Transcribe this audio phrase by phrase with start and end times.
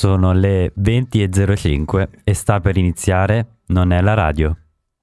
[0.00, 4.56] Sono le 20.05 e sta per iniziare Non è la radio.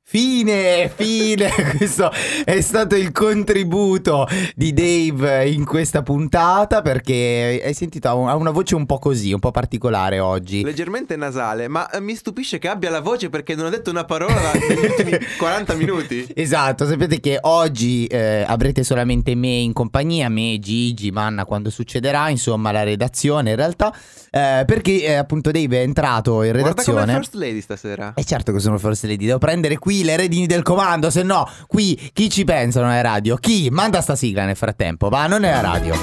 [0.10, 2.10] Fine, fine, questo
[2.46, 4.26] è stato il contributo
[4.56, 9.40] di Dave in questa puntata perché hai sentito ha una voce un po' così, un
[9.40, 10.64] po' particolare oggi.
[10.64, 14.54] Leggermente nasale, ma mi stupisce che abbia la voce perché non ha detto una parola
[14.54, 16.26] negli ultimi 40 minuti.
[16.34, 22.30] Esatto, sapete che oggi eh, avrete solamente me in compagnia, me, Gigi, Manna quando succederà,
[22.30, 23.94] insomma la redazione in realtà,
[24.32, 26.94] eh, perché eh, appunto Dave è entrato in redazione.
[26.94, 28.14] Guarda come First Lady stasera.
[28.16, 31.50] E certo che sono First Lady, devo prendere qui le redini del comando, se no
[31.68, 33.36] qui chi ci pensa non è radio?
[33.38, 33.70] Chi?
[33.72, 35.94] Manda sta sigla nel frattempo, va, non è la radio.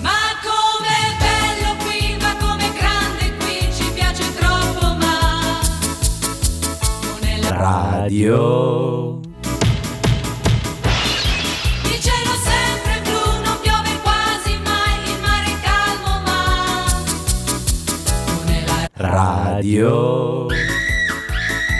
[0.00, 5.60] Ma com'è bello qui, ma com'è grande qui, ci piace troppo, ma
[7.10, 9.20] non è la Radio.
[11.84, 16.40] Il cielo sempre blu, non piove quasi mai, il mare è calmo, ma
[18.26, 20.59] non è la Radio.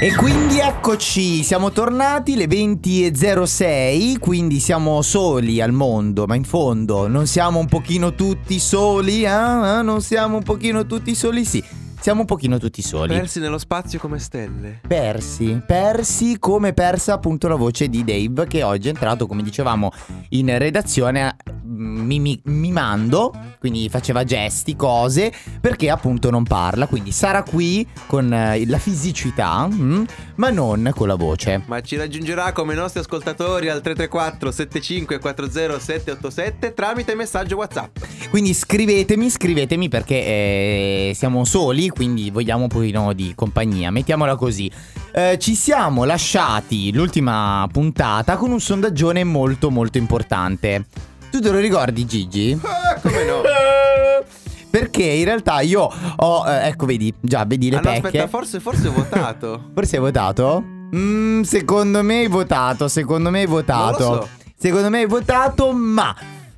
[0.03, 7.07] E quindi eccoci, siamo tornati le 20.06, quindi siamo soli al mondo, ma in fondo
[7.07, 9.83] non siamo un pochino tutti soli, eh?
[9.83, 11.63] Non siamo un pochino tutti soli, sì,
[12.01, 13.15] siamo un pochino tutti soli.
[13.15, 14.81] Persi nello spazio come stelle.
[14.87, 19.91] Persi, persi come persa appunto la voce di Dave che oggi è entrato, come dicevamo,
[20.31, 27.43] in redazione mm, mimi- mimando, quindi faceva gesti, cose, perché appunto non parla, quindi sarà
[27.43, 30.05] qui con eh, la fisicità, mm,
[30.37, 31.63] ma non con la voce.
[31.67, 37.99] Ma ci raggiungerà come i nostri ascoltatori al 334 7540 787 tramite messaggio WhatsApp.
[38.31, 44.71] Quindi scrivetemi, scrivetemi perché eh, siamo soli, quindi vogliamo un pochino di compagnia, mettiamola così.
[45.13, 50.87] Eh, ci siamo lasciati l'ultima puntata con un sondaggione molto molto importante.
[51.31, 52.59] Tu te lo ricordi Gigi?
[52.63, 53.43] Ah, come no?
[54.71, 58.07] Perché in realtà io ho, eh, ecco vedi, già vedi le Ah, no, pecche.
[58.07, 59.71] aspetta, forse, forse ho votato.
[59.75, 60.63] Forse hai votato?
[60.95, 63.99] Mm, secondo me hai votato, secondo me hai votato.
[63.99, 64.29] So.
[64.57, 66.15] Secondo me hai votato, ma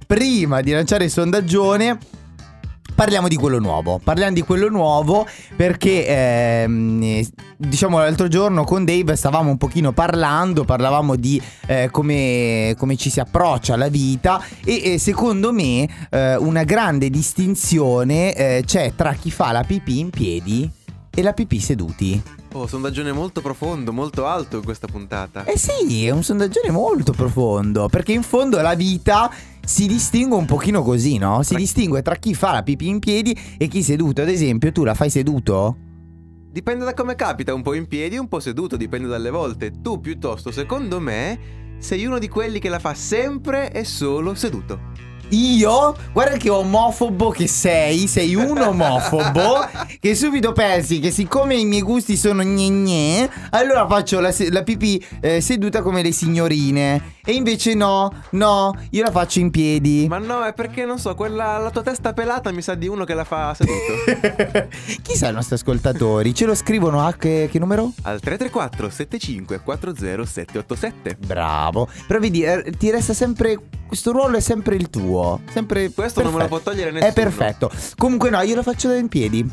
[0.06, 1.98] prima di lanciare il sondaggione
[3.02, 3.98] parliamo di quello nuovo.
[3.98, 5.26] Parliamo di quello nuovo
[5.56, 11.88] perché ehm, eh, diciamo l'altro giorno con Dave stavamo un pochino parlando, parlavamo di eh,
[11.90, 18.34] come, come ci si approccia alla vita e, e secondo me eh, una grande distinzione
[18.34, 20.70] eh, c'è tra chi fa la pipì in piedi
[21.12, 22.22] e la pipì seduti.
[22.54, 25.44] Oh, sondaggione molto profondo, molto alto in questa puntata.
[25.44, 29.30] Eh sì, è un sondaggione molto profondo, perché in fondo la vita
[29.64, 31.42] si distingue un pochino così, no?
[31.42, 34.22] Si distingue tra chi fa la pipì in piedi e chi seduto.
[34.22, 35.76] Ad esempio, tu la fai seduto?
[36.50, 39.70] Dipende da come capita, un po' in piedi, un po' seduto, dipende dalle volte.
[39.80, 41.38] Tu piuttosto, secondo me,
[41.78, 44.78] sei uno di quelli che la fa sempre e solo seduto.
[45.32, 45.96] Io?
[46.12, 49.66] Guarda che omofobo che sei, sei un omofobo
[49.98, 54.50] che subito pensi che siccome i miei gusti sono gne gne, allora faccio la, se-
[54.50, 57.20] la pipì eh, seduta come le signorine.
[57.24, 60.06] E invece no, no, io la faccio in piedi.
[60.08, 63.04] Ma no, è perché non so, quella la tua testa pelata mi sa di uno
[63.04, 64.68] che la fa seduto.
[65.02, 66.34] Chi sa i nostri ascoltatori?
[66.34, 67.92] Ce lo scrivono a che, che numero?
[68.02, 71.16] Al 334 75 40 787.
[71.24, 71.88] Bravo.
[72.06, 73.58] Però vedi, eh, ti resta sempre.
[73.92, 75.40] Questo ruolo è sempre il tuo.
[75.52, 75.90] Sempre.
[75.90, 76.62] Questo non me lo perfetto.
[76.62, 77.10] può togliere nessuno.
[77.10, 77.70] È perfetto.
[77.98, 79.46] Comunque, no, io la faccio in piedi.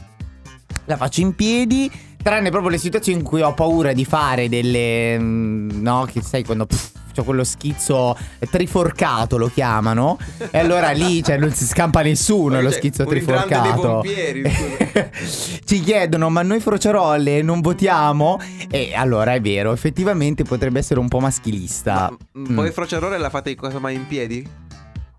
[0.85, 1.91] La faccio in piedi.
[2.23, 5.19] Tranne proprio le situazioni in cui ho paura di fare delle.
[5.19, 6.66] mm, No, che sai quando.
[6.67, 8.18] pff, C'ho quello schizzo
[8.50, 10.18] triforcato lo chiamano.
[10.52, 14.03] E allora lì cioè, non si scampa nessuno Poi lo schizzo triforcato.
[15.66, 18.40] Ci chiedono, ma noi frociarolle non votiamo?
[18.69, 21.94] E allora è vero, effettivamente potrebbe essere un po' maschilista.
[22.09, 22.56] Ma, Mm.
[22.56, 24.47] Voi frociarore la fate cosa mai in piedi?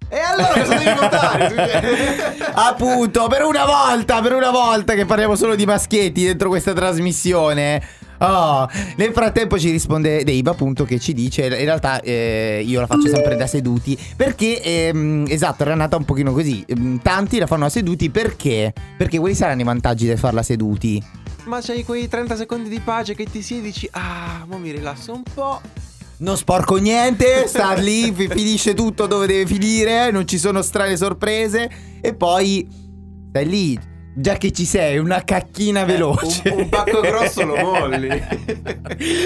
[0.08, 2.42] E allora cosa devi votare?
[2.54, 7.82] Appunto, per una volta, per una volta che parliamo solo di maschietti dentro questa trasmissione.
[8.22, 12.86] Oh, nel frattempo ci risponde Dave appunto che ci dice in realtà eh, io la
[12.86, 16.62] faccio sempre da seduti perché ehm, esatto era nata un pochino così.
[16.66, 18.74] Ehm, tanti la fanno da seduti perché?
[18.96, 21.02] Perché quali saranno i vantaggi del farla seduti.
[21.44, 24.70] Ma c'hai quei 30 secondi di pace che ti siedi e dici Ah, mo mi
[24.70, 25.60] rilasso un po'
[26.18, 30.98] Non sporco niente, sta lì, fi- finisce tutto dove deve finire, non ci sono strane
[30.98, 31.70] sorprese
[32.02, 32.68] e poi
[33.30, 33.78] stai lì,
[34.20, 36.42] già che ci sei, una cacchina veloce.
[36.44, 38.08] Eh, un, un pacco grosso lo molli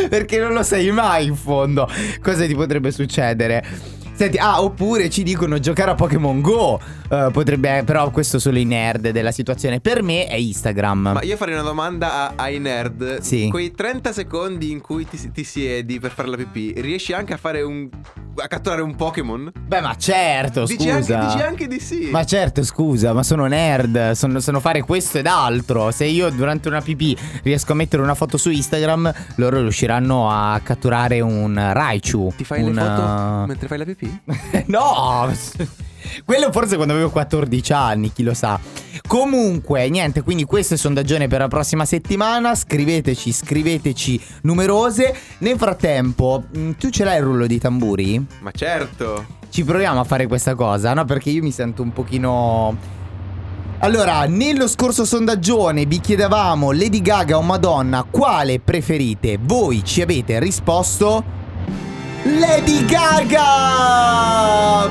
[0.08, 1.88] Perché non lo sai mai in fondo
[2.20, 3.64] cosa ti potrebbe succedere.
[4.16, 6.81] Senti, ah, oppure ci dicono giocare a Pokémon Go.
[7.11, 9.81] Eh, potrebbe, però questo solo i nerd della situazione.
[9.81, 11.11] Per me è Instagram.
[11.14, 13.19] Ma io farei una domanda a- ai nerd.
[13.20, 13.49] Sì.
[13.50, 17.37] Quei 30 secondi in cui ti, ti siedi per fare la pipì, riesci anche a
[17.37, 17.88] fare un.
[18.37, 19.50] a catturare un Pokémon?
[19.66, 21.19] Beh, ma certo, Dici scusa.
[21.19, 22.08] anche, dici anche di sì.
[22.10, 25.90] Ma certo, scusa, ma sono nerd, sono, sono fare questo ed altro.
[25.90, 30.60] Se io durante una pipì riesco a mettere una foto su Instagram, loro riusciranno a
[30.62, 32.32] catturare un Raichu.
[32.37, 34.03] Ti fai un, le foto uh, mentre fai la pipì?
[34.66, 35.32] no!
[36.24, 38.58] Quello forse quando avevo 14 anni, chi lo sa.
[39.06, 42.54] Comunque, niente, quindi questo è il sondaggione per la prossima settimana.
[42.54, 45.16] Scriveteci, scriveteci numerose.
[45.38, 48.24] Nel frattempo, mh, tu ce l'hai il rullo di tamburi?
[48.40, 49.26] Ma certo.
[49.48, 51.04] Ci proviamo a fare questa cosa, no?
[51.04, 52.92] Perché io mi sento un pochino...
[53.78, 59.38] Allora, nello scorso sondaggione vi chiedevamo Lady Gaga o Madonna, quale preferite?
[59.40, 61.42] Voi ci avete risposto...
[62.26, 63.52] Lady Gaga!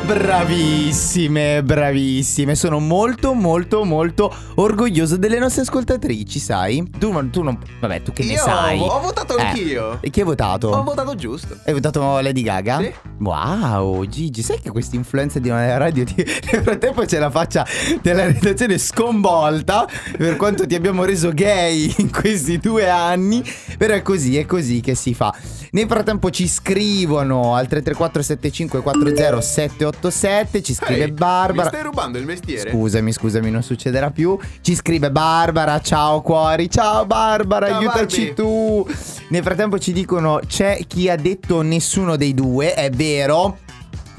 [0.05, 2.53] Bravissime, bravissime.
[2.53, 6.87] Sono molto, molto, molto orgoglioso delle nostre ascoltatrici, sai?
[6.99, 7.57] Tu, tu non...
[7.79, 8.79] Vabbè, tu che ne Io sai?
[8.79, 9.97] ho, ho votato Eh, anch'io.
[10.01, 10.67] E chi hai votato?
[10.67, 11.57] Ho votato giusto.
[11.65, 12.77] Hai votato Lady Gaga?
[12.81, 12.93] Sì.
[13.17, 16.13] Wow, Gigi, sai che questa influenza di una radio ti...
[16.51, 17.65] nel frattempo c'è la faccia
[18.03, 19.87] della redazione sconvolta
[20.17, 23.43] per quanto ti abbiamo reso gay in questi due anni,
[23.75, 25.33] però è così, è così che si fa.
[25.71, 31.63] Nel frattempo ci scrivono al 334 75 40 787, ci scrive Ehi, Barbara.
[31.63, 32.71] Mi stai rubando il mestiere?
[32.71, 34.37] Scusami, scusami, non succederà più.
[34.61, 38.33] Ci scrive Barbara, ciao cuori, ciao Barbara, Ciao, aiutaci Barbie.
[38.33, 38.87] tu.
[39.29, 43.57] Nel frattempo ci dicono c'è chi ha detto nessuno dei due, è vero.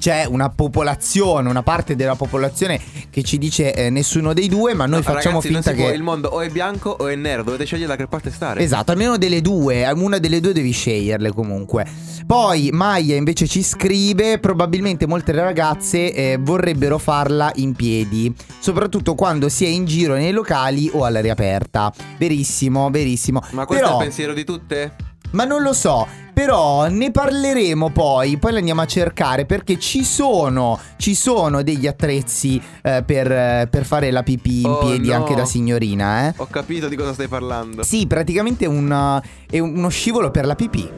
[0.04, 2.78] C'è una popolazione, una parte della popolazione
[3.08, 6.02] che ci dice eh, nessuno dei due, ma noi No, facciamo ragazzi, finta che il
[6.02, 8.60] mondo o è bianco o è nero, dovete scegliere da che parte stare.
[8.60, 11.86] Esatto, almeno delle due, una delle due devi sceglierle comunque.
[12.26, 19.48] Poi Maya invece ci scrive, probabilmente molte ragazze eh, vorrebbero farla in piedi, soprattutto quando
[19.48, 21.90] si è in giro nei locali o all'aria aperta.
[22.18, 23.42] Verissimo, verissimo.
[23.52, 24.96] Ma questo Però- è il pensiero di tutte?
[25.34, 30.02] ma non lo so, però ne parleremo poi, poi le andiamo a cercare perché ci
[30.04, 35.14] sono, ci sono degli attrezzi eh, per, per fare la pipì in Oh, piedi no.
[35.14, 36.34] anche da signorina, eh.
[36.36, 37.82] Ho capito di cosa stai parlando.
[37.84, 40.90] Sì, praticamente è, un, è uno scivolo per la pipì.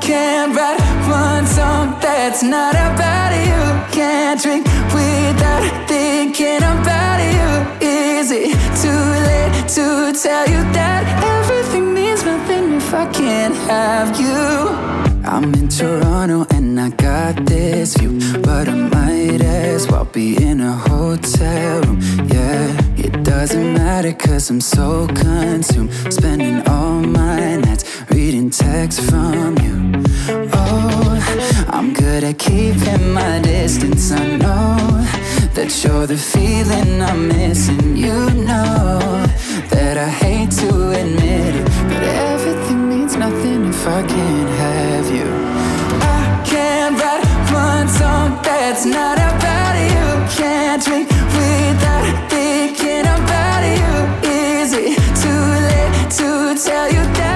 [0.00, 3.80] Can't write one song that's not about you.
[3.90, 4.64] Can't drink
[4.94, 7.66] without thinking about you.
[7.80, 8.90] Is it too
[9.26, 11.65] late to tell you that everything
[12.86, 14.38] if I can't have you?
[15.28, 20.60] I'm in Toronto and I got this view, but I might as well be in
[20.60, 21.98] a hotel room.
[22.32, 22.64] Yeah,
[22.96, 29.76] it doesn't matter cause I'm so consumed, spending all my nights reading texts from you.
[30.52, 34.12] Oh, I'm good at keeping my distance.
[34.12, 34.76] I know
[35.56, 37.96] that you're the feeling I'm missing.
[37.96, 39.26] You know
[39.74, 41.65] that I hate to admit it,
[43.88, 45.28] I can't have you.
[46.02, 47.22] I can't write
[47.52, 50.06] one song that's not about you.
[50.36, 53.94] Can't drink without thinking about you.
[54.28, 57.35] Is it too late to tell you that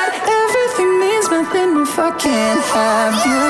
[2.11, 3.41] nothing if I can't have you?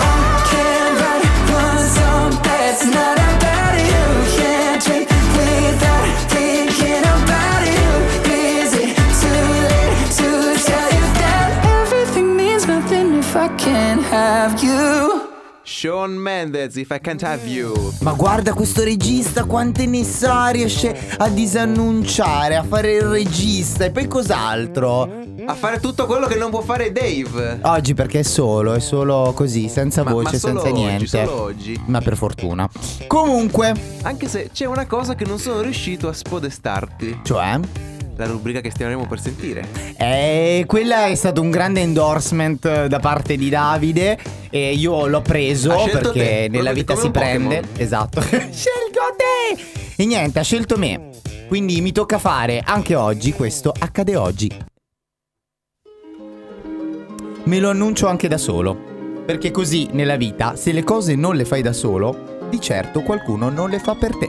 [0.00, 4.04] I can't write one song that's not about you.
[4.36, 7.90] Can't drink without thinking about you.
[8.32, 10.28] Is it too late to
[10.64, 11.48] tell you that
[11.80, 15.28] everything means nothing if I can't have you?
[15.62, 17.94] Shawn Mendes, If I Can't Have You.
[18.00, 23.90] Ma guarda questo regista quante ne sa, riesce a disannunciare, a fare il regista e
[23.90, 25.28] poi cos'altro?
[25.46, 27.58] A fare tutto quello che non può fare Dave.
[27.62, 31.06] Oggi perché è solo, è solo così, senza Ma- voce, ma solo senza oggi, niente.
[31.06, 31.82] solo oggi.
[31.86, 32.68] Ma per fortuna.
[33.06, 37.20] Comunque, Anche se c'è una cosa che non sono riuscito a spodestarti.
[37.22, 37.58] cioè,
[38.16, 39.66] La rubrica che stiamo per sentire.
[39.96, 44.18] eh, quella è stato un grande endorsement da parte di Davide
[44.50, 47.56] e io l'ho preso perché te, nella vita si prende.
[47.60, 47.76] Pokémon.
[47.80, 48.20] Esatto.
[48.26, 49.62] Scelgo te!
[49.96, 51.08] E niente, ha scelto me.
[51.48, 54.50] Quindi mi tocca fare anche oggi questo accade oggi.
[57.44, 58.76] Me lo annuncio anche da solo.
[59.24, 63.48] Perché così nella vita, se le cose non le fai da solo, di certo qualcuno
[63.48, 64.28] non le fa per te.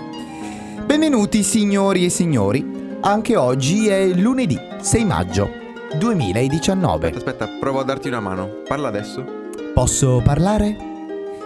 [0.85, 2.97] Benvenuti signori e signori.
[3.01, 5.49] Anche oggi è lunedì 6 maggio
[5.97, 7.13] 2019.
[7.15, 8.61] Aspetta, provo a darti una mano.
[8.67, 9.23] Parla adesso.
[9.73, 10.77] Posso parlare?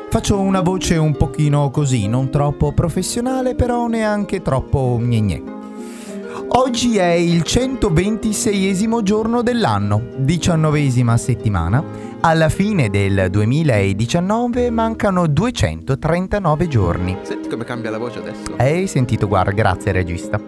[0.10, 5.55] Faccio una voce un pochino così, non troppo professionale, però neanche troppo gne
[6.48, 11.84] Oggi è il 126esimo giorno dell'anno, diciannovesima settimana.
[12.20, 17.18] Alla fine del 2019 mancano 239 giorni.
[17.22, 18.54] Senti come cambia la voce adesso.
[18.58, 20.40] Hai sentito, guarda, grazie regista.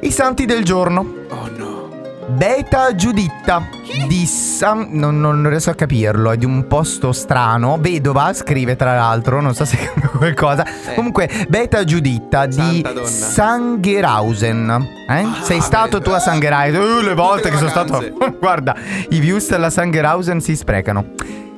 [0.00, 1.00] I santi del giorno.
[1.28, 1.85] Oh no.
[2.28, 3.68] Beta Giuditta
[4.08, 4.88] di San...
[4.90, 7.78] Non, non riesco a capirlo, è di un posto strano.
[7.80, 10.64] Vedova, scrive tra l'altro, non so se è qualcosa.
[10.94, 12.84] Comunque, Beta Giuditta di.
[13.04, 14.88] Sangherhausen.
[15.08, 15.26] Eh?
[15.42, 16.80] Sei Ah, stato beh, tu a Sangherhausen?
[16.80, 18.02] Uh, le volte che sono stato...
[18.40, 18.74] Guarda,
[19.10, 21.12] i views alla Sangherhausen si sprecano.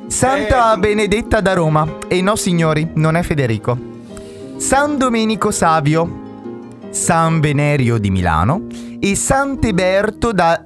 [0.06, 1.86] Santa Eh, Benedetta da Roma.
[2.08, 3.78] E no, signori, non è Federico.
[4.58, 6.26] San Domenico Savio.
[6.90, 8.62] San Venerio di Milano
[9.00, 10.64] e Sant'Eberto da...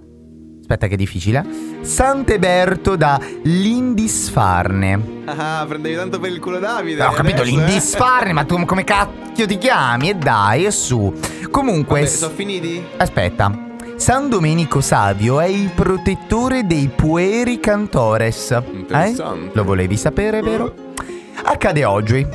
[0.60, 1.44] Aspetta che è difficile.
[1.82, 5.22] Sant'Eberto da Lindisfarne.
[5.26, 7.02] Ah, prendevi tanto per il culo Davide.
[7.02, 7.64] Ho capito, adesso, eh?
[7.64, 10.10] Lindisfarne, ma tu come cacchio ti chiami?
[10.10, 11.12] E dai, e su.
[11.50, 12.00] Comunque...
[12.00, 12.82] Vabbè, sono finiti?
[12.96, 13.70] Aspetta.
[13.96, 18.50] San Domenico Savio è il protettore dei pueri cantores.
[18.50, 18.62] Eh?
[18.72, 19.50] Interessante.
[19.52, 20.74] Lo volevi sapere, vero?
[21.44, 22.26] Accade oggi.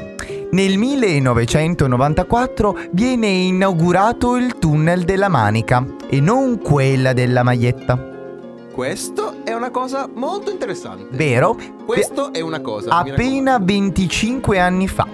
[0.50, 8.16] Nel 1994 viene inaugurato il tunnel della Manica e non quella della maglietta.
[8.72, 11.08] Questo è una cosa molto interessante.
[11.12, 11.58] Vero?
[11.86, 12.92] Questo è una cosa.
[12.92, 15.06] Appena 25 anni fa.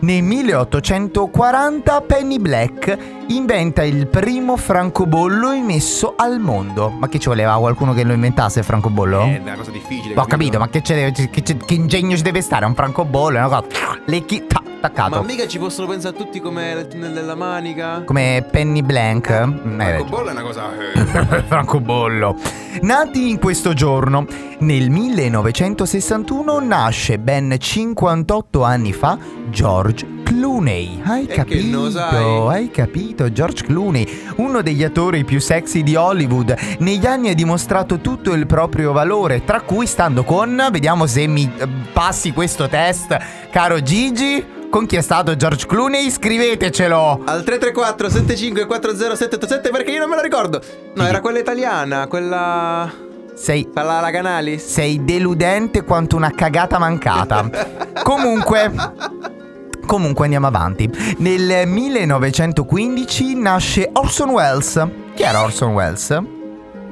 [0.00, 6.90] Nel 1840 Penny Black inventa il primo francobollo emesso al mondo.
[6.90, 9.18] Ma che ci voleva qualcuno che lo inventasse il francobollo?
[9.18, 9.38] raccomando.
[9.38, 10.14] È una cosa difficile.
[10.16, 12.64] Ho capito, ma che, c'è- che, c'è- che ingegno ci deve stare?
[12.66, 13.64] Un francobollo, è una cosa.
[14.06, 15.16] Lecchi, ta, attaccato.
[15.16, 18.02] Ma mica ci possono pensare tutti come il tunnel della manica?
[18.04, 19.30] Come Penny Blank.
[19.44, 20.10] Mm, Ecco, ragione.
[20.10, 20.70] bolla è una cosa.
[20.78, 21.42] eh.
[21.48, 22.36] francobollo.
[22.82, 24.26] Nati in questo giorno,
[24.58, 29.18] nel 1961 nasce ben 58 anni fa
[29.48, 30.06] George
[30.40, 31.00] Clooney.
[31.02, 32.48] Hai capito?
[32.48, 33.32] Hai capito?
[33.32, 38.46] George Clooney, uno degli attori più sexy di Hollywood, negli anni ha dimostrato tutto il
[38.46, 43.16] proprio valore, tra cui stando con, vediamo se mi eh, passi questo test,
[43.50, 44.54] caro Gigi.
[44.68, 46.10] Con chi è stato George Clooney?
[46.10, 47.22] Scrivetecelo!
[47.24, 50.60] Al 334 75 40787 perché io non me lo ricordo.
[50.94, 51.08] No, Sì.
[51.08, 52.92] era quella italiana, quella.
[53.34, 54.66] Sei Quella la Canalis.
[54.66, 57.48] Sei deludente quanto una cagata mancata.
[58.02, 58.70] Comunque.
[59.86, 60.90] Comunque andiamo avanti.
[61.18, 64.86] Nel 1915 nasce Orson Welles.
[65.14, 66.10] Chi era Orson Welles?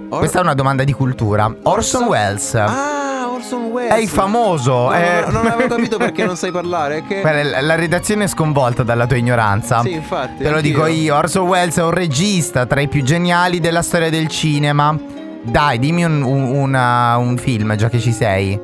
[0.09, 1.53] Or- Questa è una domanda di cultura.
[1.65, 2.55] Orson Welles.
[2.55, 3.93] Ah, Orson Welles.
[3.95, 4.73] È il famoso.
[4.85, 7.03] No, è- no, non avevo capito perché non sai parlare.
[7.07, 7.21] Che...
[7.21, 9.81] Guarda, la- La redazione è sconvolta dalla tua ignoranza.
[9.83, 10.43] Sì, infatti.
[10.45, 10.71] Te lo anch'io.
[10.73, 14.97] dico io, Orson Welles è un regista tra i più geniali della storia del cinema.
[15.43, 18.59] Dai, dimmi un, un- una- un film, già che ci sei.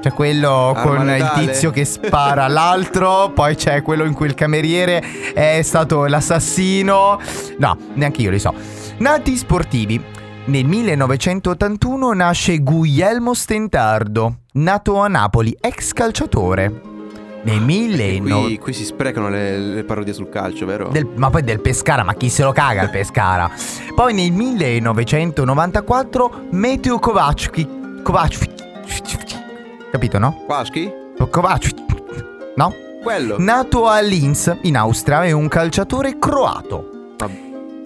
[0.00, 1.46] C'è quello Arma con il letale.
[1.46, 5.02] tizio che spara all'altro, poi c'è quello in cui il cameriere
[5.34, 7.18] è stato l'assassino.
[7.58, 8.54] No, neanche io li so.
[8.98, 10.00] Nati sportivi.
[10.46, 16.80] Nel 1981 nasce Guglielmo Stentardo, nato a Napoli, ex calciatore.
[17.42, 20.88] Nel 1900 Qui, qui si sprecano le, le parodie sul calcio, vero?
[20.88, 23.48] del- ma poi del Pescara, ma chi se lo caga il Pescara?
[23.94, 29.37] Poi nel 1994 Meteo Kovacic, Kovacic,
[29.90, 30.42] Capito, no?
[30.44, 30.92] Quaschi?
[31.30, 31.74] Kovacic.
[32.56, 32.74] No?
[33.02, 33.36] Quello.
[33.38, 37.14] Nato a Linz, in Austria, è un calciatore croato.
[37.18, 37.30] Ma,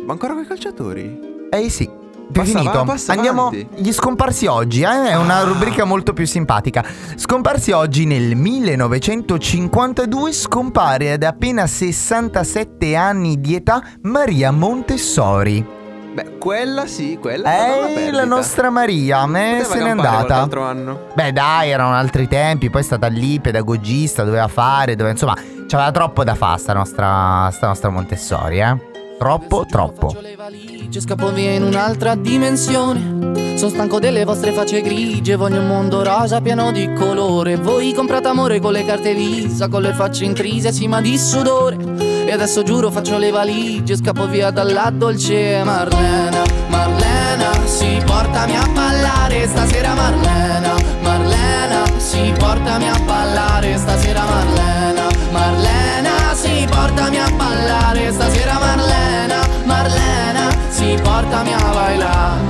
[0.05, 1.47] ma ancora quei calciatori?
[1.51, 1.89] Eh sì.
[2.33, 2.85] Passa finito.
[2.85, 3.53] passa Andiamo.
[3.53, 5.11] Gli scomparsi oggi, eh?
[5.11, 6.85] È una rubrica molto più simpatica.
[7.17, 15.81] Scomparsi oggi nel 1952 scompare ad appena 67 anni di età Maria Montessori.
[16.13, 20.49] Beh, quella sì, quella è Eh, la nostra Maria, me Poteva se n'è andata.
[21.15, 22.69] Beh, dai, erano altri tempi.
[22.69, 27.49] Poi è stata lì, pedagogista, doveva fare, doveva, insomma, c'aveva troppo da fare sta nostra,
[27.51, 28.91] sta nostra Montessori, eh.
[29.19, 30.15] Troppo, troppo.
[30.37, 33.57] Valigie, scappo via in un'altra dimensione.
[33.57, 37.57] Sono stanco delle vostre facce grigie, voglio un mondo rosa pieno di colore.
[37.57, 42.12] Voi comprate amore con le carte Visa, con le facce intrise, sì ma di sudore.
[42.33, 46.43] E adesso giuro faccio le valigie, scappo via dalla dolce Marlena.
[46.69, 50.75] Marlena, si portami a ballare stasera Marlena.
[51.03, 55.09] Marlena, si portami a ballare stasera Marlena.
[55.31, 59.47] Marlena, si portami a ballare stasera Marlena.
[59.65, 62.41] Marlena, si portami a bailare.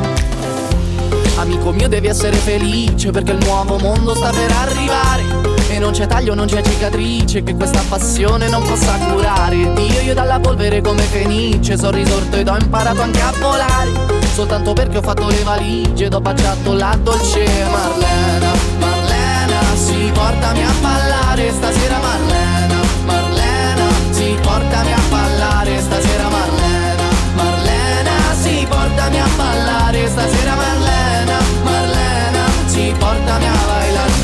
[1.38, 6.06] Amico mio devi essere felice perché il nuovo mondo sta per arrivare E non c'è
[6.06, 9.72] taglio, non c'è cicatrice che questa passione non possa curare.
[9.72, 13.90] Dio io dalla polvere come fenice sono risorto ed ho imparato anche a volare.
[14.34, 18.52] Soltanto perché ho fatto le valigie ed ho baciato la dolce Marlena.
[18.80, 22.80] Marlena, si portami a ballare stasera Marlena.
[23.06, 27.08] Marlena, si portami a ballare stasera Marlena.
[27.34, 30.41] Marlena, si portami a ballare stasera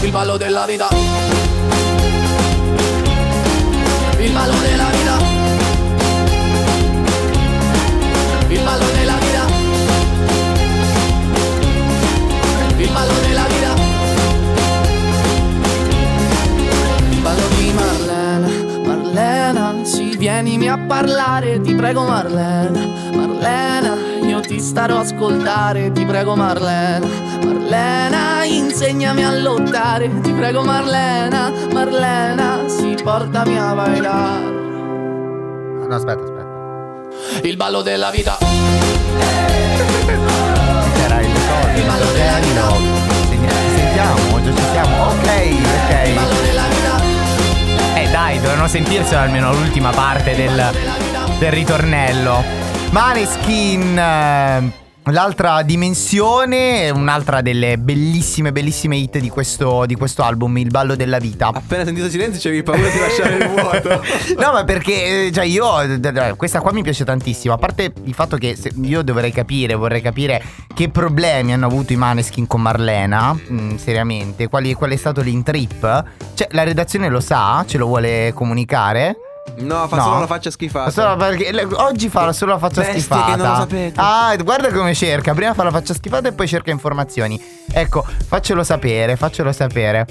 [0.09, 0.89] Il ballo della vita.
[4.19, 5.19] Il ballo della vita.
[8.49, 9.47] Il ballo della vita.
[12.79, 13.75] Il ballo della vita.
[17.11, 18.49] Il ballo di Marlena
[18.87, 22.81] Marlena, sì, vienimi a parlare, ti prego Marlena
[23.13, 23.95] Marlena,
[24.49, 27.07] ti starò a ascoltare, ti prego Marlena
[27.45, 34.57] Marlena, insegnami a lottare, ti prego Marlena Marlena, sì, portami a bailare
[35.87, 37.47] No, aspetta, aspetta.
[37.47, 38.39] Il ballo della vita
[40.97, 41.29] Era il
[41.77, 42.73] Il ballo della vita.
[43.77, 45.05] Sentiamo, già ci siamo.
[45.09, 46.15] Ok, Il ok.
[46.15, 50.71] ballo della vita Eh dai, dovevano sentirselo almeno l'ultima parte del,
[51.39, 52.58] del ritornello.
[52.91, 53.99] Maneskin.
[53.99, 60.97] eh, L'altra dimensione, un'altra delle bellissime, bellissime hit di questo, di questo album, Il ballo
[60.97, 61.47] della vita.
[61.47, 64.03] Appena sentito silenzio c'avevi paura di lasciare il vuoto.
[64.37, 65.67] No, ma perché, eh, cioè, io.
[66.37, 67.55] Questa qua mi piace tantissimo.
[67.55, 70.43] A parte il fatto che io dovrei capire, vorrei capire
[70.75, 73.35] che problemi hanno avuto i Maneskin con Marlena.
[73.51, 76.05] mm, seriamente, quali- qual è stato l'intrip.
[76.35, 79.17] Cioè, la redazione lo sa, ce lo vuole comunicare.
[79.61, 80.03] No, fa No.
[80.03, 80.91] solo la faccia schifata.
[80.91, 83.31] Solo perché le- oggi fa solo la faccia Bestie schifata.
[83.33, 84.01] che non lo sapete.
[84.01, 85.35] Ah, guarda come cerca.
[85.35, 87.41] Prima fa la faccia schifata e poi cerca informazioni.
[87.73, 90.07] Ecco, faccelo sapere, faccelo sapere.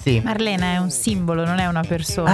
[0.00, 0.20] Sì.
[0.24, 2.30] Marlena è un simbolo, non è una persona.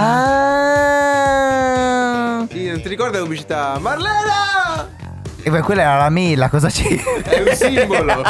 [1.13, 2.45] Ah.
[2.49, 3.77] Sì, non ti ricordi la pubblicità?
[3.79, 5.02] Marlena!
[5.45, 6.87] E poi quella era la mela, cosa c'è?
[7.21, 8.21] È un simbolo.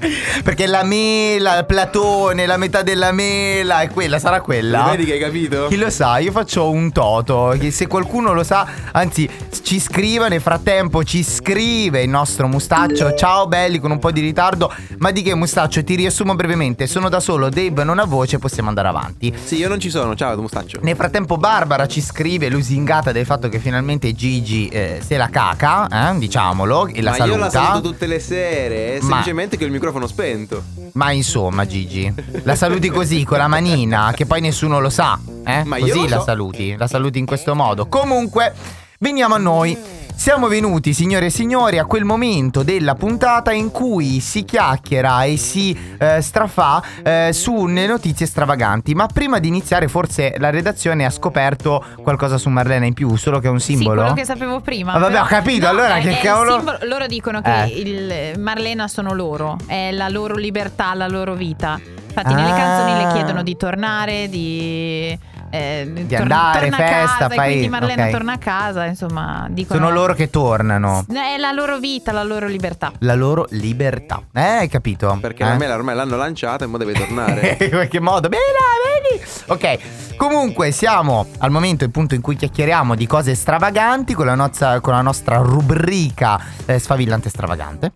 [0.42, 4.88] Perché la mela, il platone, la metà della mela è quella, sarà quella.
[4.90, 5.68] Vedi che hai capito?
[5.68, 7.54] Chi lo sa, io faccio un toto.
[7.70, 9.28] Se qualcuno lo sa, anzi,
[9.62, 10.26] ci scriva.
[10.26, 13.14] Nel frattempo ci scrive il nostro mustaccio.
[13.14, 14.72] Ciao belli, con un po' di ritardo.
[14.98, 15.84] Ma di che mustaccio?
[15.84, 16.88] Ti riassumo brevemente.
[16.88, 19.32] Sono da solo, Dave non ha voce, possiamo andare avanti.
[19.44, 20.16] Sì, io non ci sono.
[20.16, 20.80] Ciao, mustaccio.
[20.82, 25.59] Nel frattempo Barbara ci scrive lusingata del fatto che finalmente Gigi eh, se la caca,
[25.66, 27.36] eh, diciamolo, e la Ma saluta.
[27.36, 28.94] io la saluto tutte le sere.
[28.94, 30.62] È Ma- semplicemente che ho il microfono spento.
[30.92, 35.64] Ma insomma, Gigi, la saluti così con la manina, che poi nessuno lo sa, eh?
[35.64, 36.24] Ma io così lo la so.
[36.24, 37.86] saluti, la saluti in questo modo.
[37.86, 38.52] Comunque,
[38.98, 39.76] veniamo a noi.
[40.20, 45.38] Siamo venuti, signore e signori, a quel momento della puntata in cui si chiacchiera e
[45.38, 48.94] si eh, strafà eh, sulle notizie stravaganti.
[48.94, 53.38] Ma prima di iniziare, forse la redazione ha scoperto qualcosa su Marlena in più, solo
[53.38, 54.00] che è un Sì, simbolo.
[54.02, 54.92] quello che sapevo prima.
[54.92, 57.66] Ah, vabbè, però- ho capito, No, allora che cavolo- simbolo- Loro dicono che Eh.
[57.80, 61.80] il Marlena sono loro, è la loro libertà, la loro vita.
[61.80, 62.54] Infatti, nelle Ah.
[62.56, 65.18] canzoni le chiedono di tornare, di.
[65.50, 68.10] Eh, Di andare, torna a festa, casa, fai- quindi Marlena ok.
[68.10, 69.78] torna a casa, insomma, dicono.
[69.78, 71.04] Sono loro che tornano.
[71.08, 72.92] È la loro vita, la loro libertà.
[73.00, 74.22] La loro libertà.
[74.32, 75.18] Eh, hai capito?
[75.20, 75.46] Perché eh?
[75.46, 77.56] la mela ormai l'hanno lanciata e ora deve tornare.
[77.60, 78.28] in qualche modo.
[78.28, 78.42] Bene,
[79.02, 79.22] vedi?
[79.46, 80.16] Ok.
[80.16, 84.80] Comunque siamo al momento, il punto in cui chiacchieriamo di cose stravaganti con la, nozza-
[84.80, 87.92] con la nostra rubrica eh, sfavillante stravagante.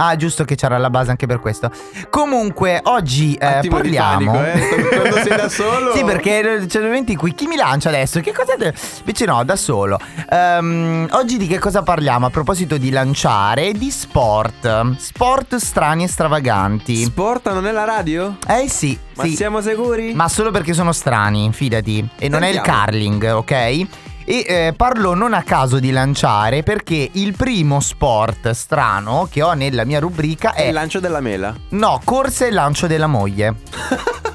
[0.00, 1.70] Ah, giusto che c'era la base anche per questo.
[2.08, 4.32] Comunque, oggi eh, parliamo.
[4.32, 4.88] panico, eh.
[4.96, 5.92] Quando sei da solo.
[5.94, 8.20] Sì, perché c'è il momento in cui chi mi lancia adesso?
[8.20, 8.54] Che cosa.
[9.00, 9.98] Invece no, da solo.
[10.30, 12.26] Ehm, oggi di che cosa parliamo?
[12.26, 14.96] A proposito di lanciare, di sport.
[14.96, 17.02] Sport strani e stravaganti.
[17.04, 18.36] Sport non è la radio?
[18.46, 19.34] eh sì, Ma sì.
[19.34, 20.14] siamo sicuri?
[20.14, 22.06] Ma solo perché sono strani, fidati.
[22.18, 23.86] E non è il curling, ok?
[24.30, 29.54] E eh, parlo non a caso di lanciare perché il primo sport strano che ho
[29.54, 31.54] nella mia rubrica È il lancio della mela.
[31.70, 33.54] No, corsa e lancio della moglie.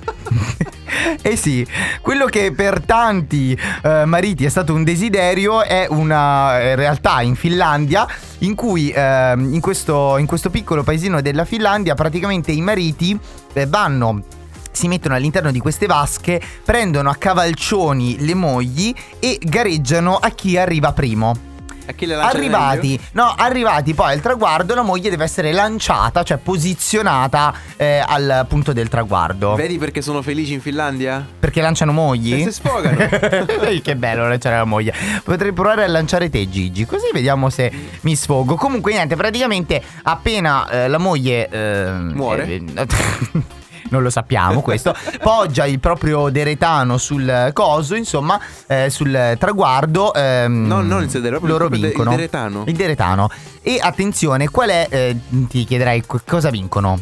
[1.22, 1.66] Eh sì,
[2.02, 7.36] quello che per tanti eh, mariti è stato un desiderio è una eh, realtà in
[7.36, 8.06] Finlandia
[8.40, 13.18] in cui ehm, in, questo, in questo piccolo paesino della Finlandia praticamente i mariti
[13.54, 14.22] eh, vanno
[14.74, 20.58] si mettono all'interno di queste vasche, prendono a cavalcioni le mogli e gareggiano a chi
[20.58, 21.52] arriva primo.
[21.86, 26.24] A chi le lancia Arrivati, no, arrivati poi al traguardo, la moglie deve essere lanciata,
[26.24, 29.56] cioè posizionata eh, al punto del traguardo.
[29.56, 31.26] Vedi perché sono felici in Finlandia?
[31.40, 32.34] Perché lanciano mogli?
[32.34, 33.52] E si sfogano.
[33.84, 34.94] Che bello lanciare la moglie.
[35.24, 36.86] Potrei provare a lanciare te, Gigi.
[36.86, 38.56] Così vediamo se mi sfogo.
[38.56, 42.62] Comunque, niente, praticamente appena eh, la moglie eh, Muore?
[43.94, 44.94] non lo sappiamo questo.
[45.22, 50.14] Poggia il proprio deretano sul coso, insomma, eh, sul traguardo.
[50.14, 52.10] ehm, No, non il sedere, proprio loro il- il vincono.
[52.10, 52.64] deretano.
[52.66, 53.30] Il deretano.
[53.62, 54.88] E attenzione, qual è?
[54.90, 57.00] eh, ti chiederei co- cosa vincono?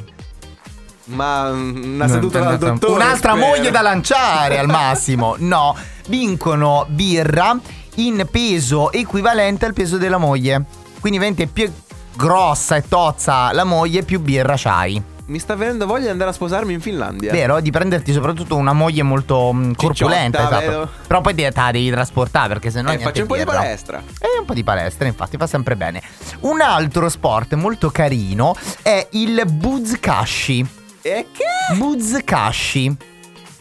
[1.05, 2.93] Ma mm, una seduta dal Un'altra- dottore.
[2.93, 3.47] Un'altra spero.
[3.47, 5.35] moglie da lanciare al massimo.
[5.41, 5.75] No,
[6.07, 7.57] vincono birra
[7.95, 10.63] in peso equivalente al peso della moglie.
[10.99, 11.71] Quindi vente più
[12.15, 15.01] grossa e tozza la moglie, più birra c'hai.
[15.27, 17.31] Mi sta venendo voglia di andare a sposarmi in Finlandia.
[17.31, 17.61] Vero?
[17.61, 20.39] Di prenderti soprattutto una moglie molto mm, corpulenta.
[20.39, 20.79] Cicciotta, Esatto.
[20.79, 20.89] vedo.
[21.07, 23.99] Però poi te la devi trasportare perché sennò Eh, faccio un po' di palestra.
[24.19, 26.01] E un po' di palestra, infatti, fa sempre bene.
[26.41, 30.67] Un altro sport molto carino è il buzkashi.
[31.01, 31.75] E che?
[31.77, 32.97] Buzkashi.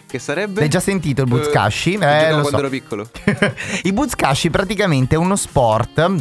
[0.06, 0.58] Che sarebbe?
[0.60, 1.94] L'hai già sentito il buzkashi?
[1.94, 2.58] Eh, Eh, lo quando so.
[2.58, 3.08] ero piccolo.
[3.84, 6.14] il buzkashi praticamente è uno sport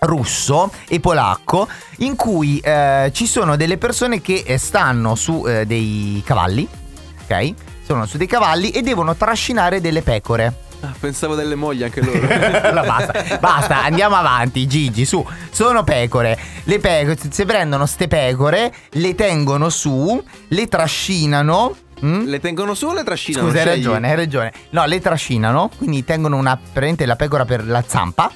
[0.00, 5.66] russo e polacco in cui eh, ci sono delle persone che eh, stanno su eh,
[5.66, 6.68] dei cavalli,
[7.24, 7.54] ok?
[7.84, 10.66] Sono su dei cavalli e devono trascinare delle pecore.
[10.80, 12.20] Ah, pensavo delle mogli anche loro.
[12.72, 15.26] No, basta, basta, andiamo avanti, Gigi, su.
[15.50, 16.38] Sono pecore.
[16.64, 21.74] Le pecore, se prendono ste pecore, le tengono su, le trascinano.
[22.04, 22.26] mm?
[22.26, 23.46] Le tengono su o le trascinano?
[23.48, 24.52] Scusa, hai ragione, hai ragione.
[24.70, 26.58] No, le trascinano, quindi tengono una
[27.04, 28.30] la pecora per la zampa,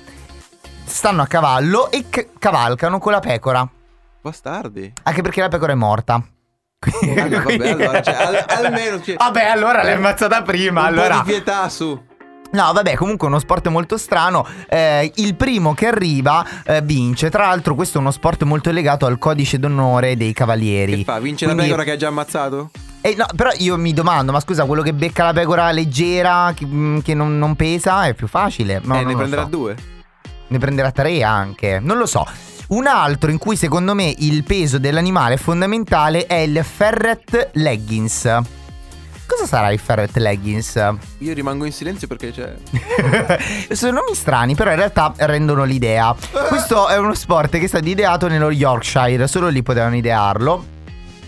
[0.93, 3.69] stanno a cavallo e c- cavalcano con la pecora.
[4.21, 4.93] Bastardi.
[5.03, 6.23] Anche perché la pecora è morta.
[6.79, 10.81] Quindi- Ah, no, vabbè, quindi- allora, cioè, al- almeno, cioè- Vabbè, allora l'hai ammazzata prima.
[10.81, 11.19] un allora.
[11.19, 12.11] po' di pietà su.
[12.53, 14.47] No, vabbè, comunque uno sport molto strano.
[14.69, 17.31] Eh, il primo che arriva eh, vince.
[17.31, 20.97] Tra l'altro, questo è uno sport molto legato al codice d'onore dei cavalieri.
[20.99, 21.19] Che fa?
[21.19, 22.71] Vince Quindi- la pecora che ha già ammazzato?
[23.01, 26.67] Eh, no, però io mi domando, ma scusa, quello che becca la pecora leggera, che,
[26.67, 28.81] mm, che non, non pesa, è più facile.
[28.85, 29.49] No, eh, ne prenderà so.
[29.49, 29.77] due.
[30.49, 31.79] Ne prenderà tre anche.
[31.81, 32.27] Non lo so.
[32.69, 38.41] Un altro in cui secondo me il peso dell'animale è fondamentale è il ferret leggings.
[39.27, 40.75] Cosa sarà il ferret leggings?
[41.19, 42.55] Io rimango in silenzio perché c'è.
[43.75, 46.15] Sono nomi strani, però in realtà rendono l'idea.
[46.49, 50.65] Questo è uno sport che è stato ideato nello Yorkshire, solo lì potevano idearlo.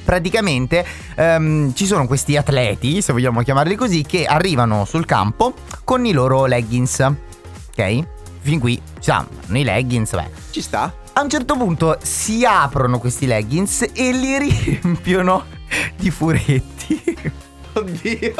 [0.04, 6.04] Praticamente ehm, ci sono questi atleti, se vogliamo chiamarli così, che arrivano sul campo con
[6.04, 7.00] i loro leggings.
[7.00, 8.13] Ok?
[8.44, 10.30] Fin qui ci stanno i leggings, beh.
[10.50, 10.94] Ci sta?
[11.14, 15.46] A un certo punto si aprono questi leggings e li riempiono
[15.96, 17.02] di furetti.
[17.74, 18.32] Oddio.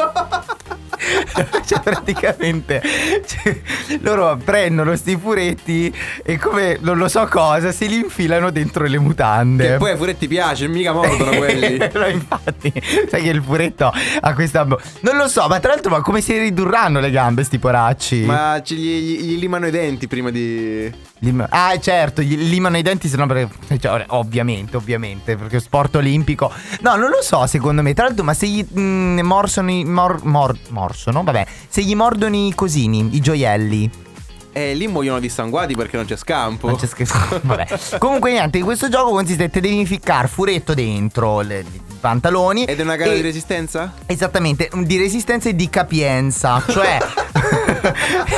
[1.65, 2.81] cioè praticamente
[3.25, 3.59] cioè,
[4.01, 5.93] loro prendono sti furetti
[6.23, 9.97] e come non lo so cosa se li infilano dentro le mutande Che poi ai
[9.97, 11.77] furetti piace, mica mordono quelli.
[11.77, 12.71] no, infatti,
[13.09, 14.63] sai che il furetto ha questa.
[14.63, 18.21] Non lo so, ma tra l'altro, ma come si ridurranno le gambe, sti poracci?
[18.21, 20.91] Ma ci gli, gli limano i denti prima di.
[21.49, 23.79] Ah, certo, gli limano i denti, sennò perché.
[23.79, 26.51] cioè, ovviamente, ovviamente, perché sport olimpico.
[26.81, 27.93] No, non lo so, secondo me.
[27.93, 29.83] Tra l'altro, ma se gli mm, morsono i.
[29.85, 31.23] Mor- mor- morsono?
[31.23, 34.03] Vabbè, se gli mordono i cosini, i gioielli.
[34.57, 36.67] Eh, lì muoiono dissanguati perché non c'è scampo.
[36.67, 37.17] Non c'è scherzo.
[37.43, 37.67] Vabbè.
[37.97, 42.63] Comunque, niente, questo gioco consiste te devi ficcare furetto dentro le- i pantaloni.
[42.63, 43.93] Ed è una gara e- di resistenza?
[44.05, 46.99] Esattamente, di resistenza e di capienza, cioè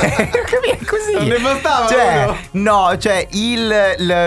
[0.00, 1.12] è così.
[1.14, 2.36] Non ne bastava Cioè, uno.
[2.90, 3.68] no, cioè il,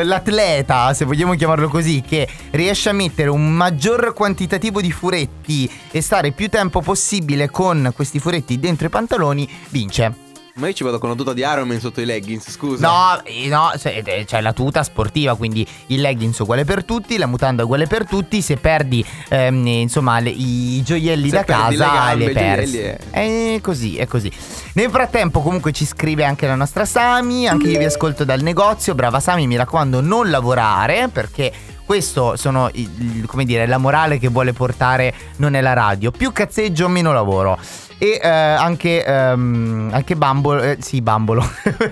[0.04, 6.02] l'atleta, se vogliamo chiamarlo così, che riesce a mettere un maggior quantitativo di furetti e
[6.02, 10.30] stare più tempo possibile con questi furetti dentro i pantaloni, vince.
[10.62, 12.88] Ma io ci vado con la tuta di Iron Man sotto i leggings, scusa.
[12.88, 17.18] No, eh, no, se- eh, c'è la tuta sportiva, quindi il leggings uguale per tutti,
[17.18, 18.44] la mutanda uguale per tutti.
[18.44, 22.72] Se perdi, ehm, insomma, le- i gioielli Se da casa, gambe, le persi.
[22.74, 24.32] gioielli, È così, è così.
[24.74, 27.48] Nel frattempo, comunque, ci scrive anche la nostra Sami.
[27.48, 28.94] Anche io vi ascolto dal negozio.
[28.94, 31.52] Brava Sami, mi raccomando, non lavorare perché.
[31.84, 36.12] Questo sono, il- come dire, la morale che vuole portare non è la radio.
[36.12, 37.58] Più cazzeggio, meno lavoro.
[38.04, 41.48] E eh, anche, ehm, anche Bambolo, eh, sì, Bambolo,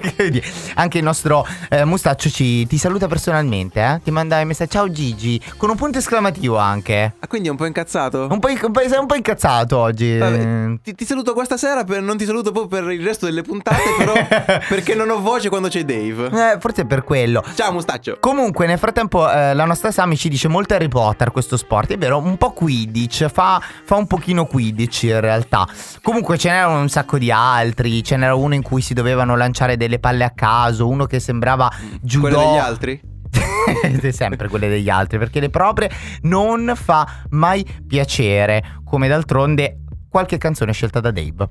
[0.73, 4.01] anche il nostro eh, Mustaccio ci, ti saluta personalmente, eh?
[4.03, 7.13] ti manda il messaggio, ciao Gigi, con un punto esclamativo anche.
[7.19, 8.21] Ah, quindi è un po' incazzato?
[8.27, 10.17] Un po', un po'- sei un po' incazzato oggi.
[10.17, 13.43] Vabbè, ti, ti saluto questa sera, per- non ti saluto poi per il resto delle
[13.43, 14.13] puntate, però
[14.67, 16.25] perché non ho voce quando c'è Dave.
[16.53, 17.43] Eh, forse è per quello.
[17.53, 18.17] Ciao Mustaccio.
[18.19, 21.91] Comunque, nel frattempo, eh, la nostra Sami ci dice molto Harry Potter questo sport.
[21.91, 23.27] È vero, un po' Quidditch.
[23.27, 25.67] Fa, fa un pochino Quidditch in realtà.
[26.01, 28.03] Comunque, ce n'erano un sacco di altri.
[28.03, 30.87] Ce n'era uno in cui si dovevano lanciare delle palle a caso.
[30.87, 31.69] Uno che sembrava
[32.01, 32.27] judo.
[32.27, 33.01] Quelle degli altri?
[34.11, 35.17] sempre quelle degli altri.
[35.17, 35.89] Perché le proprie
[36.21, 38.79] non fa mai piacere.
[38.83, 41.49] Come d'altronde, qualche canzone scelta da Dave.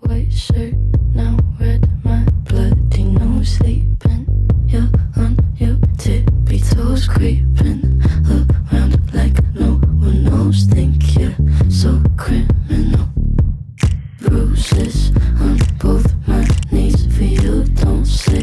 [0.00, 0.74] White shirt,
[1.12, 4.24] now red, my bloody nose sleeping.
[4.66, 8.02] You're on your tippy toes, creeping
[8.70, 10.64] around like no one knows.
[10.64, 11.34] Think you're
[11.68, 13.08] so criminal.
[14.20, 17.64] Bruises on both my knees for you.
[17.64, 18.42] Don't say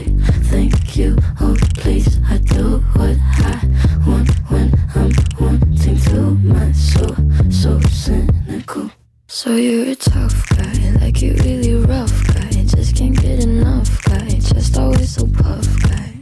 [0.49, 1.17] thank you.
[1.39, 3.61] Oh, please, I do what I
[4.05, 6.35] want when I'm wanting to.
[6.35, 7.15] My soul,
[7.51, 8.91] so cynical.
[9.27, 12.49] So you're a tough guy, like you really rough guy.
[12.49, 16.13] Just can't get enough guy, just always so puff guy.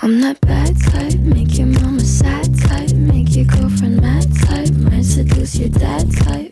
[0.00, 5.04] I'm that bad type, make your mama sad type, make your girlfriend mad type, might
[5.04, 6.51] seduce your dad type.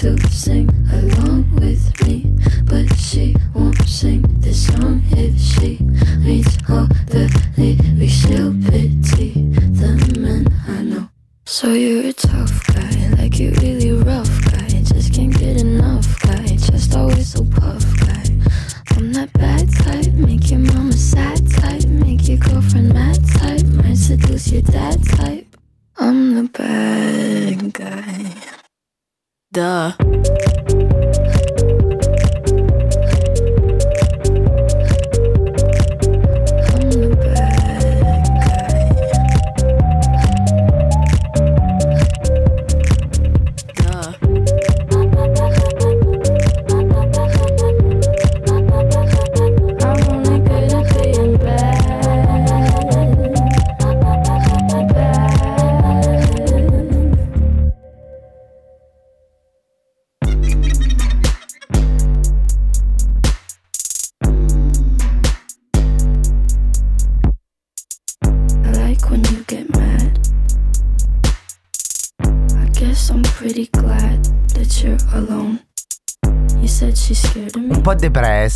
[0.00, 0.59] to sing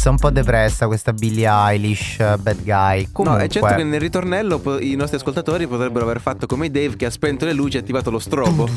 [0.04, 3.02] depressa, un po' depressa questa Billie Eilish, uh, bad guy.
[3.02, 6.70] No, Comunque, è certo che nel ritornello po- i nostri ascoltatori potrebbero aver fatto come
[6.70, 8.68] Dave che ha spento le luci e attivato lo strobo.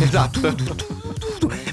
[0.00, 0.88] esatto.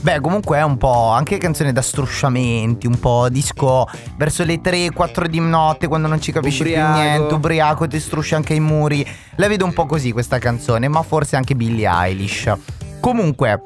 [0.02, 5.26] Beh, comunque è un po' anche canzone da strusciamenti, un po' disco verso le 3-4
[5.26, 6.94] di notte quando non ci capisci Ubriaco.
[6.94, 9.06] più niente, ubriaco, ti strusci anche i muri.
[9.36, 12.54] La vedo un po' così questa canzone, ma forse anche Billie Eilish.
[13.02, 13.62] Comunque,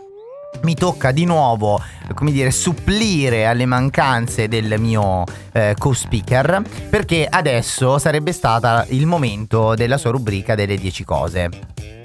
[0.64, 1.82] mi tocca di nuovo,
[2.14, 9.74] come dire, supplire alle mancanze del mio eh, co-speaker, perché adesso sarebbe stata il momento
[9.76, 11.50] della sua rubrica delle 10 cose.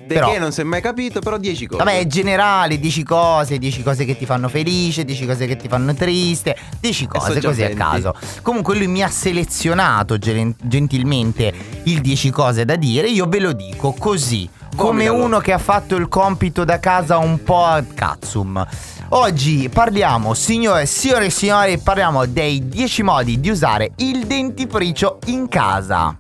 [0.07, 1.83] Però- che non si è mai capito, però 10 cose.
[1.83, 5.93] Vabbè, generale, 10 cose, 10 cose che ti fanno felice, 10 cose che ti fanno
[5.95, 8.15] triste, 10 cose così a caso.
[8.41, 11.53] Comunque lui mi ha selezionato gen- gentilmente
[11.85, 15.25] il 10 cose da dire, io ve lo dico così, come Vomitalo.
[15.25, 18.65] uno che ha fatto il compito da casa un po' a cazzum.
[19.11, 25.49] Oggi parliamo, signore, signore e signori, parliamo dei 10 modi di usare il dentifricio in
[25.49, 26.17] casa.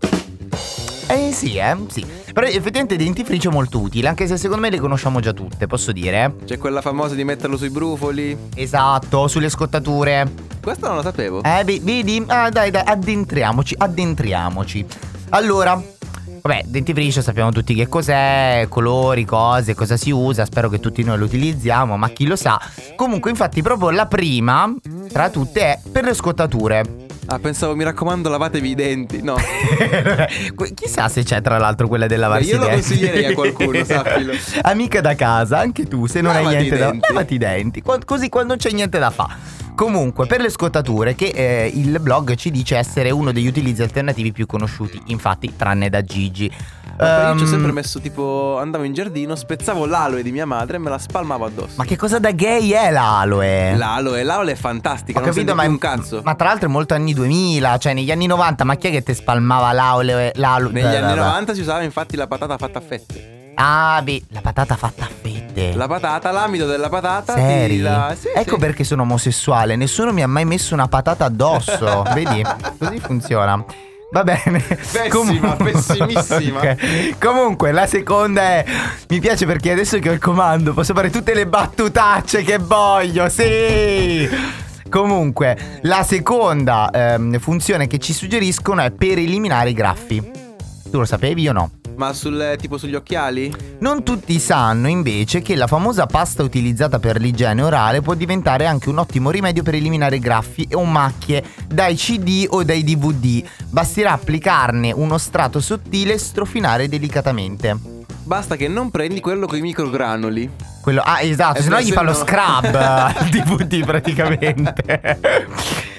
[1.09, 2.05] Eh sì, eh, sì.
[2.33, 5.93] Però effettivamente dentifricio è molto utile, anche se secondo me le conosciamo già tutte, posso
[5.93, 6.35] dire?
[6.45, 8.37] C'è quella famosa di metterlo sui brufoli.
[8.55, 10.31] Esatto, sulle scottature.
[10.63, 11.43] Questo non lo sapevo.
[11.43, 12.23] Eh, ve- vedi?
[12.27, 14.85] Ah, dai, dai, addentriamoci, addentriamoci.
[15.31, 15.81] Allora,
[16.47, 21.19] vabbè, dentifricio sappiamo tutti che cos'è, colori, cose, cosa si usa, spero che tutti noi
[21.19, 22.61] lo utilizziamo, ma chi lo sa.
[22.95, 24.73] Comunque, infatti, proprio la prima
[25.13, 27.07] tra tutte è per le scottature.
[27.29, 29.21] Ah, pensavo, mi raccomando, lavatevi i denti.
[29.23, 29.35] No.
[30.75, 32.81] Chissà se c'è tra l'altro quella del lavarsi io i lo denti.
[32.83, 34.33] consiglierei a qualcuno, sappilo.
[34.63, 37.09] Amica da casa, anche tu, se non Lavati hai niente da denti.
[37.09, 39.35] lavati i denti, così quando non c'è niente da fare.
[39.75, 44.33] Comunque, per le scottature, che eh, il blog ci dice essere uno degli utilizzi alternativi
[44.33, 46.51] più conosciuti, infatti, tranne da Gigi.
[46.99, 50.77] Ma io ci ho sempre messo tipo, andavo in giardino, spezzavo l'aloe di mia madre
[50.77, 51.75] e me la spalmavo addosso.
[51.77, 53.77] Ma che cosa da gay è l'aloe?
[53.77, 56.21] L'aloe, l'aloe è fantastica, Ho non capito, ma, più un cazzo.
[56.25, 59.03] ma tra l'altro è molto anni 2000, cioè negli anni 90, ma chi è che
[59.03, 60.33] ti spalmava l'aloe?
[60.37, 61.17] l'aloe Negli eh, anni vabbè.
[61.17, 63.35] 90 si usava infatti la patata fatta a fette.
[63.59, 65.75] Ah, beh, la patata fatta a fette.
[65.75, 67.35] La patata, l'amido della patata.
[67.35, 67.81] Seri?
[67.81, 68.61] la- sì, ecco sì.
[68.61, 72.03] perché sono omosessuale, nessuno mi ha mai messo una patata addosso.
[72.13, 72.45] Vedi?
[72.79, 73.65] Così funziona.
[74.17, 74.61] Va bene.
[74.61, 76.61] Pessima, pessimissima.
[76.67, 77.19] Ok.
[77.19, 78.65] Comunque, la seconda è.
[79.09, 83.29] Mi piace perché adesso che ho il comando posso fare tutte le battutacce che voglio.
[83.29, 84.27] Sì!
[84.89, 90.31] Comunque, la seconda ehm, funzione che ci suggeriscono è per eliminare i graffi.
[90.91, 91.71] Tu lo sapevi o no?
[91.97, 93.55] Ma sul tipo sugli occhiali?
[93.79, 98.91] Non tutti sanno invece che la famosa pasta utilizzata per l'igiene orale può diventare anche
[98.91, 103.43] un ottimo rimedio per eliminare graffi o macchie dai CD o dai DVD.
[103.71, 107.95] Basterà applicarne uno strato sottile e strofinare delicatamente.
[108.25, 110.51] Basta che non prendi quello con i microgranuli.
[110.83, 115.19] Quello, ah, esatto, Eh, se no beh, gli se fa lo scrub al DVD praticamente.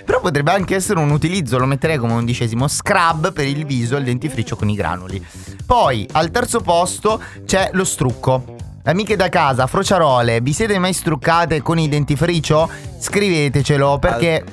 [0.08, 4.00] Però potrebbe anche essere un utilizzo, lo metterei come undicesimo scrub per il viso e
[4.00, 5.22] il dentifricio con i granuli.
[5.66, 8.56] Poi al terzo posto c'è lo strucco.
[8.86, 12.70] Amiche da casa, frociarole, vi siete mai struccate con il dentifricio?
[12.98, 14.46] Scrivetecelo perché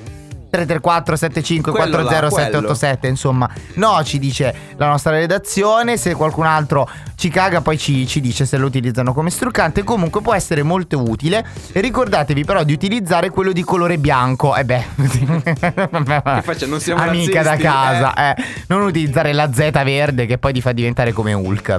[0.55, 2.75] 334 75 Quello là, 40 quello.
[2.75, 3.51] 787 insomma.
[3.75, 5.97] No ci dice la nostra redazione.
[5.97, 9.83] Se qualcun altro ci caga poi ci, ci dice se lo utilizzano come struccante.
[9.83, 11.45] Comunque può essere molto utile.
[11.73, 14.55] Ricordatevi però di utilizzare quello di colore bianco.
[14.55, 14.85] E beh
[15.45, 18.43] che faccia, non siamo amica da casa eh.
[18.69, 21.79] non utilizzare la Z verde che poi ti fa diventare come Hulk.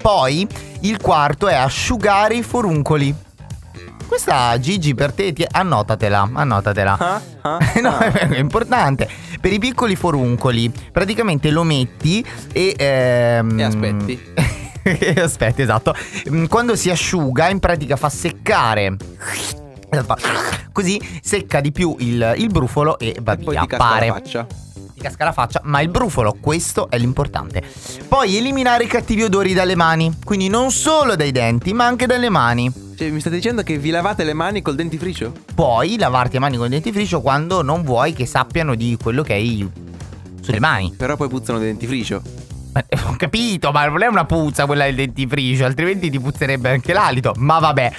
[0.00, 0.46] Poi
[0.82, 3.26] il quarto è asciugare i foruncoli
[4.08, 6.96] questa Gigi per te, ti- annotatela, annotatela.
[6.98, 8.10] Ah, ah, no, ah.
[8.12, 9.08] è importante.
[9.40, 12.74] Per i piccoli foruncoli, praticamente lo metti e.
[12.76, 14.32] ehm, E aspetti.
[15.22, 15.94] aspetti, esatto.
[16.30, 18.96] Mm, Quando si asciuga, in pratica fa seccare.
[20.72, 23.60] Così secca di più il, il brufolo e va E poi via.
[23.62, 24.22] ti casca Appare.
[24.22, 27.62] Ti casca la faccia, ma il brufolo, questo è l'importante.
[28.08, 30.18] Poi eliminare i cattivi odori dalle mani.
[30.24, 32.70] Quindi non solo dai denti, ma anche dalle mani.
[32.98, 35.32] Cioè, mi state dicendo che vi lavate le mani col dentifricio?
[35.54, 39.34] Puoi lavarti le mani con il dentifricio quando non vuoi che sappiano di quello che
[39.34, 39.70] hai
[40.40, 40.94] sulle mani.
[40.96, 42.20] Però poi puzzano di dentifricio.
[42.72, 46.70] Ma- eh, Ho capito, ma non è una puzza quella del dentifricio, altrimenti ti puzzerebbe
[46.70, 47.34] anche l'alito.
[47.36, 47.92] Ma vabbè.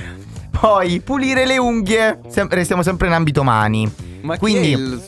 [0.60, 2.20] Poi pulire le unghie.
[2.28, 3.90] Sem- restiamo sempre in ambito mani.
[4.24, 5.02] Ma Quindi il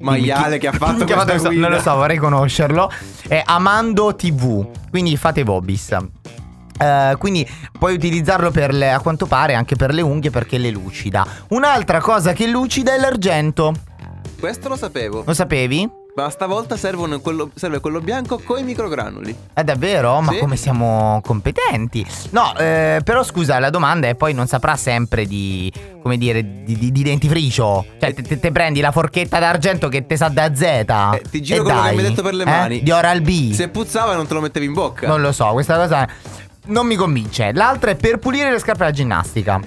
[0.00, 1.68] maiale che ha fatto Che questa guida?
[1.68, 2.90] Non lo so, vorrei conoscerlo.
[3.28, 4.66] È Amando TV.
[4.90, 5.96] Quindi fate Vobis.
[6.78, 10.70] Eh, quindi puoi utilizzarlo per le- a quanto pare anche per le unghie perché le
[10.70, 11.26] lucida.
[11.48, 13.72] Un'altra cosa che lucida è l'argento.
[14.38, 15.24] Questo lo sapevo.
[15.26, 15.90] Lo sapevi?
[16.14, 19.36] Ma stavolta servono quello, serve quello bianco con i microgranuli.
[19.52, 20.20] È davvero?
[20.20, 20.38] Ma Sì.
[20.38, 22.04] come siamo competenti?
[22.30, 26.76] No, eh, però scusa, la domanda è poi non saprà sempre di, come dire, di,
[26.76, 27.84] di- di dentifricio.
[28.00, 30.62] Cioè, te, te- te prendi la forchetta d'argento che te sa da Z.
[30.62, 31.94] Eh, ti giro quello che dai.
[31.96, 32.46] mi hai detto per le Eh?
[32.46, 32.82] mani.
[32.82, 33.52] Di Oral B.
[33.52, 35.06] Se puzzava non te lo mettevi in bocca.
[35.06, 36.08] Non lo so, questa cosa
[36.68, 37.52] non mi convince.
[37.52, 39.60] L'altra è per pulire le scarpe da ginnastica.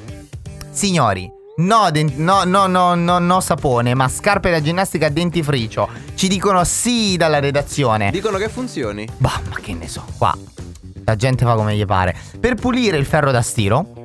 [0.72, 5.90] Signori, no, den- no, no, no, no, no sapone, ma scarpe da ginnastica a dentifricio.
[6.16, 8.12] Ci dicono sì dalla redazione.
[8.12, 9.08] Dicono che funzioni.
[9.18, 10.36] Bah, ma che ne so, qua
[11.04, 12.16] la gente fa come gli pare.
[12.40, 14.01] Per pulire il ferro da stiro.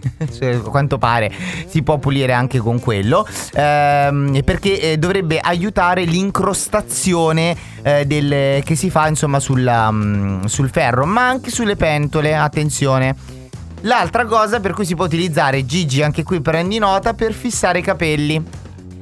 [0.38, 1.32] cioè, a quanto pare
[1.66, 3.26] si può pulire anche con quello.
[3.54, 10.70] Ehm, perché eh, dovrebbe aiutare l'incrostazione eh, del- che si fa insomma sulla, mm, sul
[10.70, 12.36] ferro ma anche sulle pentole.
[12.36, 13.14] Attenzione.
[13.82, 17.82] L'altra cosa per cui si può utilizzare Gigi anche qui prendi nota per fissare i
[17.82, 18.42] capelli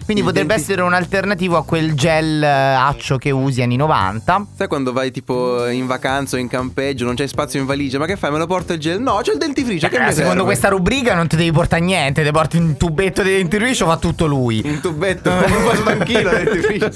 [0.05, 3.77] Quindi Il potrebbe 20 essere un alternativo a quel gel eh, accio che usi anni
[3.77, 4.47] 90.
[4.57, 8.05] Sai quando vai tipo in vacanza o in campeggio, non c'è spazio in valigia, ma
[8.07, 8.31] che fai?
[8.31, 9.01] Me lo porto il gel?
[9.01, 10.45] No, c'è il dentifricio, che Eh, mi secondo serve?
[10.45, 14.27] questa rubrica non ti devi portare niente, ti porti un tubetto di dentifricio, fa tutto
[14.27, 14.61] lui.
[14.65, 16.91] Un tubetto, un po' stanchino il dentifricio.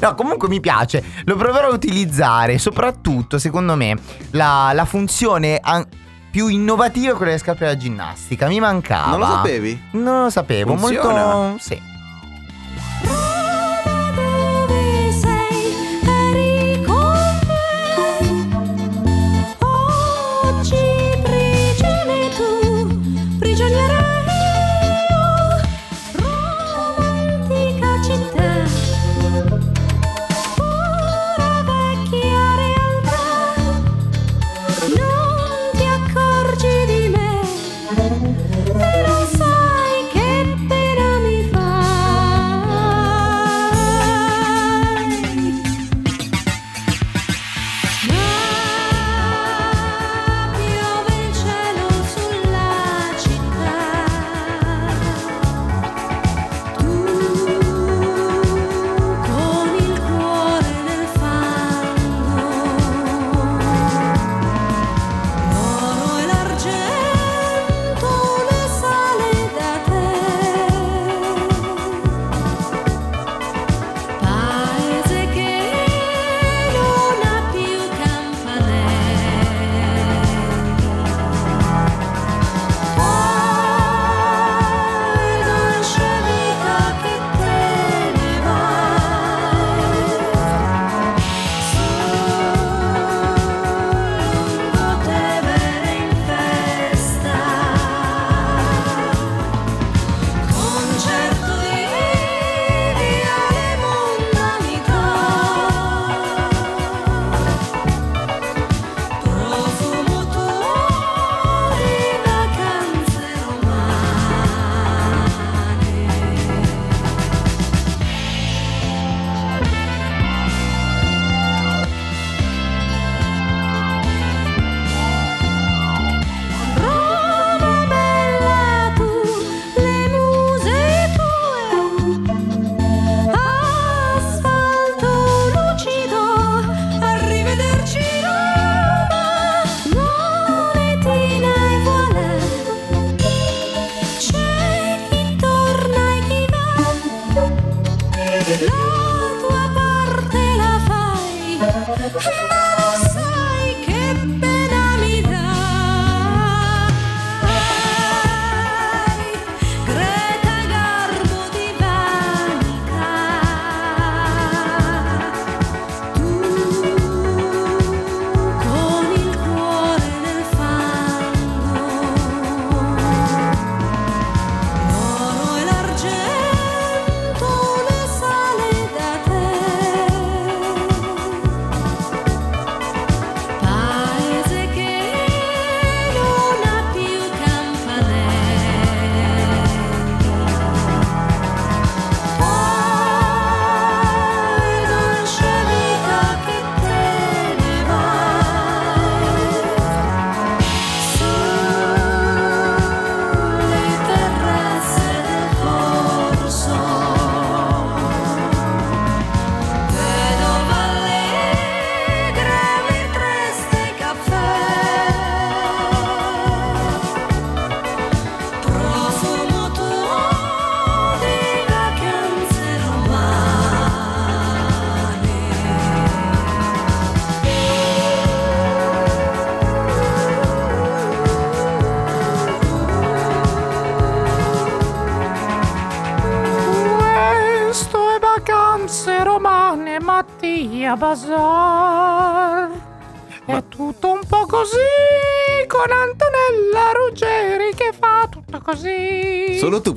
[0.00, 3.96] No, comunque mi piace, lo proverò a utilizzare, soprattutto secondo me
[4.32, 5.86] la, la funzione an-
[6.30, 9.10] più innovativa è quella delle scarpe da ginnastica, mi mancava.
[9.10, 9.80] Non lo sapevi?
[9.92, 11.24] Non lo sapevo, Funziona?
[11.34, 11.58] molto...
[11.62, 11.90] Sì.
[13.04, 13.31] Dove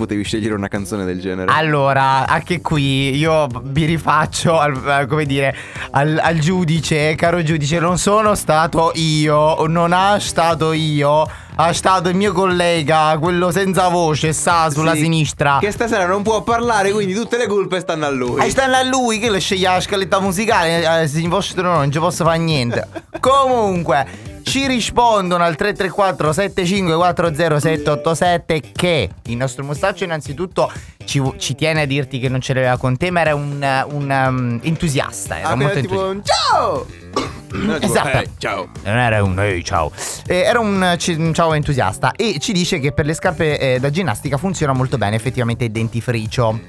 [0.06, 1.52] potevi scegliere una canzone del genere.
[1.52, 5.54] Allora, anche qui io mi rifaccio al, come dire,
[5.92, 12.10] al, al giudice, caro giudice, non sono stato io, non ha stato io, ha stato
[12.10, 15.58] il mio collega, quello senza voce, sta sulla Sì, sinistra.
[15.60, 18.46] Che stasera non può parlare, quindi tutte le colpe stanno a lui.
[18.46, 21.92] E stanno a lui che lo sceglie la scaletta musicale, eh, se vostro no, non
[21.92, 22.88] ci posso fare niente.
[23.20, 30.72] Comunque, ci rispondono al 334 7540 787 che il nostro mostaccio innanzitutto
[31.04, 34.10] ci, ci tiene a dirti che non ce l'aveva con te, ma era un, un,
[34.10, 35.40] um, entusiasta.
[35.40, 36.10] Era Ah, molto entusiasta.
[36.10, 36.86] un ciao!
[37.56, 38.18] No, tipo, Esatto.
[38.18, 38.68] "Eh, ciao.
[38.84, 39.90] Non era un ehi ciao.
[40.28, 43.90] Eh, era un, un ciao entusiasta e ci dice che per le scarpe eh, da
[43.90, 46.60] ginnastica funziona molto bene effettivamente il dentifricio.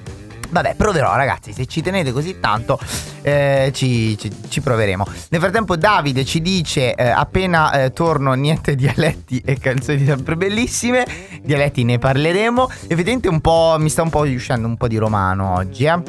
[0.49, 2.79] Vabbè, proverò ragazzi, se ci tenete così tanto
[3.23, 5.05] eh, ci, ci- ci proveremo.
[5.31, 11.05] Nel frattempo Davide ci dice eh, appena eh, torno niente dialetti e canzoni sempre bellissime.
[11.43, 12.69] Dialetti ne parleremo.
[12.69, 15.85] Effettivamente un po', mi sta un po' uscendo un po' di romano oggi.
[15.85, 16.01] Eh.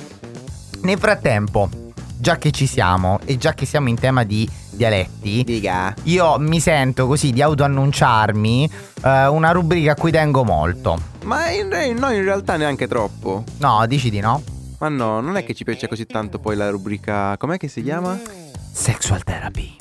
[0.81, 1.69] Nel frattempo,
[2.17, 5.93] già che ci siamo e già che siamo in tema di dialetti, Diga.
[6.03, 8.69] io mi sento così di autoannunciarmi
[9.03, 10.97] eh, una rubrica a cui tengo molto.
[11.23, 11.67] Ma in,
[11.97, 13.43] no, in realtà neanche troppo.
[13.57, 14.41] No, dici di no?
[14.79, 17.35] Ma no, non è che ci piace così tanto poi la rubrica.
[17.37, 18.17] Com'è che si chiama?
[18.71, 19.75] Sexual Therapy.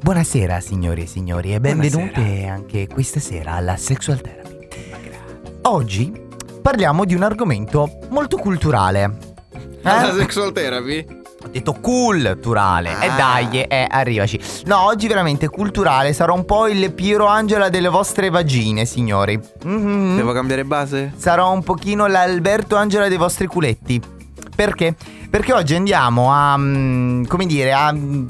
[0.00, 4.68] Buonasera signori e signori e benvenute anche questa sera alla Sexual Therapy.
[5.62, 6.12] Oggi
[6.62, 9.16] parliamo di un argomento molto culturale.
[9.82, 10.14] La Eh?
[10.18, 11.04] sexual therapy?
[11.48, 12.90] Ho detto culturale.
[13.00, 13.16] E Ah.
[13.16, 14.38] dai, eh, arrivaci.
[14.66, 16.12] No, oggi veramente culturale.
[16.12, 19.40] Sarò un po' il Piero Angela delle vostre vagine, signori.
[19.64, 20.16] Mhm.
[20.16, 21.12] Devo cambiare base?
[21.16, 24.00] Sarò un pochino l'Alberto Angela dei vostri culetti.
[24.54, 24.94] Perché?
[25.30, 26.56] Perché oggi andiamo a.
[26.56, 27.92] mm, come dire, a.
[27.92, 28.26] mm,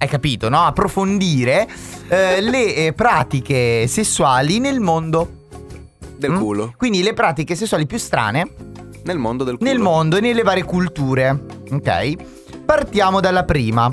[0.00, 0.60] Hai capito, no?
[0.64, 1.66] Approfondire
[2.08, 5.28] eh, le eh, pratiche sessuali nel mondo.
[6.16, 6.38] Del Mm?
[6.38, 6.74] culo.
[6.76, 8.48] Quindi le pratiche sessuali più strane
[9.04, 9.68] Nel mondo del culo.
[9.70, 11.36] nel mondo e nelle varie culture.
[11.72, 12.14] Ok?
[12.78, 13.90] Partiamo dalla prima.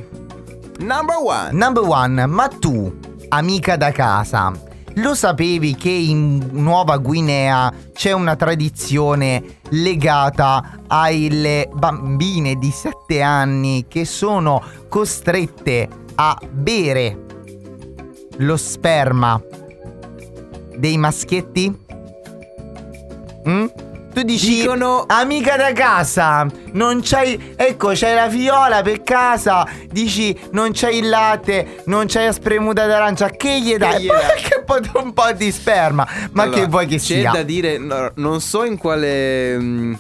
[0.80, 1.52] Number one.
[1.54, 2.94] Number one, ma tu,
[3.30, 4.52] amica da casa,
[4.96, 13.86] lo sapevi che in Nuova Guinea c'è una tradizione legata alle bambine di 7 anni
[13.88, 17.24] che sono costrette a bere
[18.40, 19.42] lo sperma
[20.76, 21.80] dei maschietti?
[23.48, 23.66] Mm?
[24.14, 26.46] Tu dici, Dicono- amica da casa,
[26.76, 32.26] non c'hai, ecco, c'hai la fiola per casa, dici, non c'hai il latte, non c'hai
[32.28, 34.04] la spremuta d'arancia, che gli dai?
[34.04, 34.24] gli dai?
[34.46, 34.64] Che
[35.00, 37.32] un po' di sperma, ma Allora, che vuoi che c'è sia?
[37.32, 39.58] da dire, no, non so in quale.
[39.58, 39.94] mm,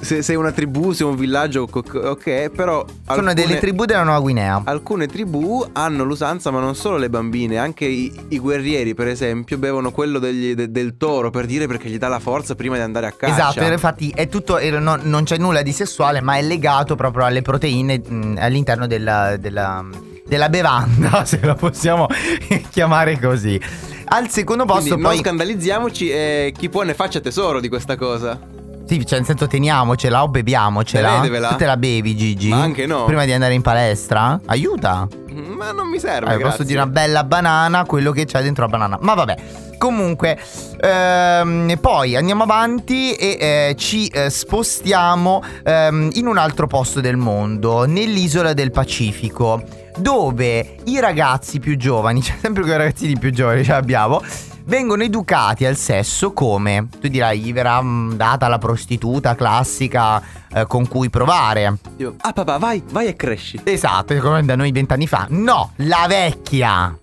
[0.00, 2.84] se, se è una tribù, se un villaggio, ok, però.
[2.84, 4.62] Sono alcune- delle tribù della Nuova Guinea.
[4.64, 9.58] Alcune tribù hanno l'usanza, ma non solo le bambine, anche i, i guerrieri, per esempio,
[9.58, 12.82] bevono quello degli- de- del toro per dire perché gli dà la forza prima di
[12.82, 13.32] andare a caccia.
[13.50, 17.24] Esatto, infatti è tutto, eh, no- non c'è nulla di sessuale, ma è legato proprio
[17.24, 19.84] alle proteine mh, all'interno della, della-
[20.26, 22.06] della bevanda, se la possiamo
[22.70, 23.60] chiamare così.
[24.08, 25.18] Al secondo Quindi posto non poi...
[25.18, 28.38] scandalizziamoci e chi può ne faccia tesoro di questa cosa.
[28.86, 31.54] Sì, cioè nel senso teniamocela o beviamocela.
[31.56, 32.50] Te la bevi, Gigi?
[32.50, 33.04] Ma anche no.
[33.04, 34.40] Prima di andare in palestra?
[34.46, 35.08] Aiuta.
[35.36, 36.34] Mm, Ma non mi serve.
[36.34, 38.98] Eh, posso dire una bella banana, quello che c'è dentro la banana.
[39.00, 39.36] Ma vabbè.
[39.78, 40.38] Comunque,
[40.80, 47.16] ehm, poi andiamo avanti e eh, ci eh, spostiamo ehm, in un altro posto del
[47.18, 49.62] mondo, nell'isola del Pacifico,
[49.98, 54.22] dove i ragazzi più giovani, cioè sempre quei ragazzini più giovani ce l'abbiamo,
[54.66, 60.66] vengono educati al sesso come, tu dirai, gli verrà mm, data la prostituta classica eh,
[60.66, 61.78] con cui provare.
[61.96, 63.60] Io, ah papà, vai, vai e cresci.
[63.64, 65.26] Esatto, come da noi vent'anni fa.
[65.30, 66.98] No, la vecchia.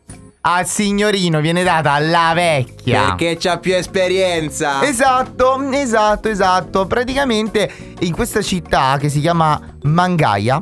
[0.46, 3.16] Al signorino viene data la vecchia.
[3.16, 4.84] Perché c'ha più esperienza.
[4.84, 6.86] Esatto, esatto, esatto.
[6.86, 10.62] Praticamente in questa città che si chiama Mangaia.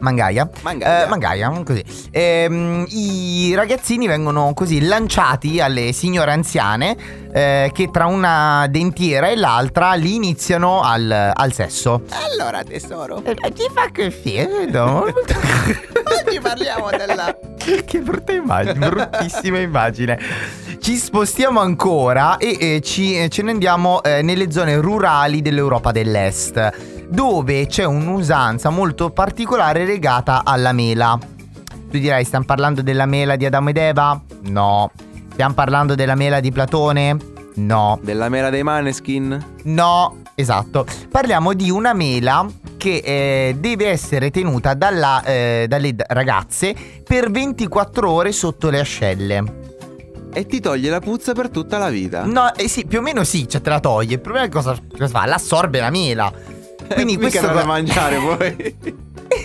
[0.00, 0.48] Mangaia.
[0.62, 1.04] Mangaia.
[1.04, 1.84] Eh, Mangaia, così.
[2.10, 6.96] Ehm, I ragazzini vengono così lanciati alle signore anziane
[7.32, 12.02] eh, che tra una dentiera e l'altra li iniziano al, al sesso.
[12.30, 13.22] Allora, tesoro.
[13.24, 15.04] Eh, Ti fa che fiero.
[16.26, 17.36] Oggi parliamo della.
[17.84, 20.18] che brutta immagine, bruttissima immagine.
[20.80, 25.90] Ci spostiamo ancora e eh, ci- eh, ce ne andiamo eh, nelle zone rurali dell'Europa
[25.90, 31.18] dell'Est, dove c'è un'usanza molto particolare legata alla mela.
[31.90, 34.20] Tu dirai, stiamo parlando della mela di Adamo ed Eva?
[34.42, 34.90] No.
[35.32, 37.16] Stiamo parlando della mela di Platone?
[37.54, 37.98] No.
[38.02, 39.44] Della mela dei maneskin.
[39.64, 40.84] No, esatto.
[41.10, 42.46] Parliamo di una mela
[42.76, 49.66] che eh, deve essere tenuta dalla, eh, dalle ragazze per 24 ore sotto le ascelle.
[50.32, 52.24] E ti toglie la puzza per tutta la vita.
[52.24, 54.14] No, eh sì, più o meno sì, cioè te la toglie.
[54.14, 55.26] Il problema è cosa, cosa fa?
[55.26, 56.32] L'assorbe la mela.
[56.94, 58.76] Quindi Mica questo da mangiare poi.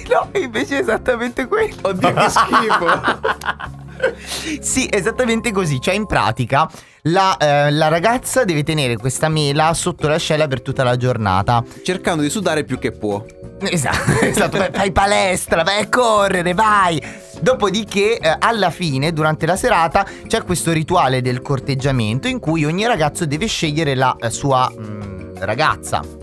[0.10, 1.76] no, invece è esattamente quello.
[1.82, 3.82] Oddio, che schifo.
[4.60, 5.80] Sì, esattamente così.
[5.80, 6.70] Cioè, in pratica,
[7.04, 11.64] la, eh, la ragazza deve tenere questa mela sotto l'ascella per tutta la giornata.
[11.84, 13.24] Cercando di sudare più che può.
[13.64, 14.58] Esatto, esatto.
[14.74, 17.02] Fai palestra, vai a correre, vai.
[17.40, 22.86] Dopodiché, eh, alla fine, durante la serata, c'è questo rituale del corteggiamento in cui ogni
[22.86, 26.23] ragazzo deve scegliere la eh, sua mm, ragazza.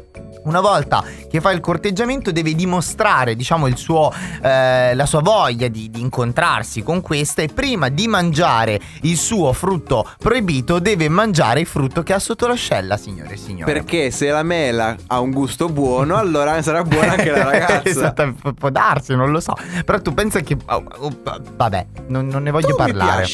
[0.50, 5.68] Una volta che fa il corteggiamento deve dimostrare, diciamo, il suo, eh, la sua voglia
[5.68, 11.60] di, di incontrarsi con questa e prima di mangiare il suo frutto proibito deve mangiare
[11.60, 13.72] il frutto che ha sotto l'ascella, signore e signori.
[13.72, 17.88] Perché se la mela ha un gusto buono, allora sarà buona anche la ragazza.
[17.88, 19.54] esatto, pu- può darsi, non lo so.
[19.84, 20.56] Però tu pensa che...
[20.66, 21.16] oh, oh,
[21.54, 23.28] vabbè, non, non ne voglio Tu parlare.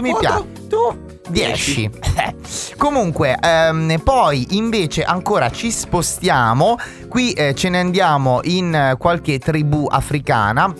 [0.00, 0.44] Tu mi Oh, piaci.
[0.68, 1.90] Tu 10.
[2.78, 6.76] Comunque, ehm, poi invece ancora ci spostiamo.
[7.08, 10.72] Qui eh, ce ne andiamo in eh, qualche tribù africana.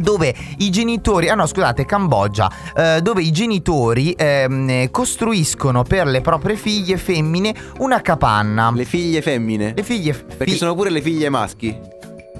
[0.00, 6.06] Dove i genitori, ah no scusate, Cambogia, eh, dove i genitori ehm, eh, costruiscono per
[6.06, 8.70] le proprie figlie femmine una capanna.
[8.74, 9.72] Le figlie femmine.
[9.76, 11.76] Le figlie Perché fi- sono pure le figlie maschi.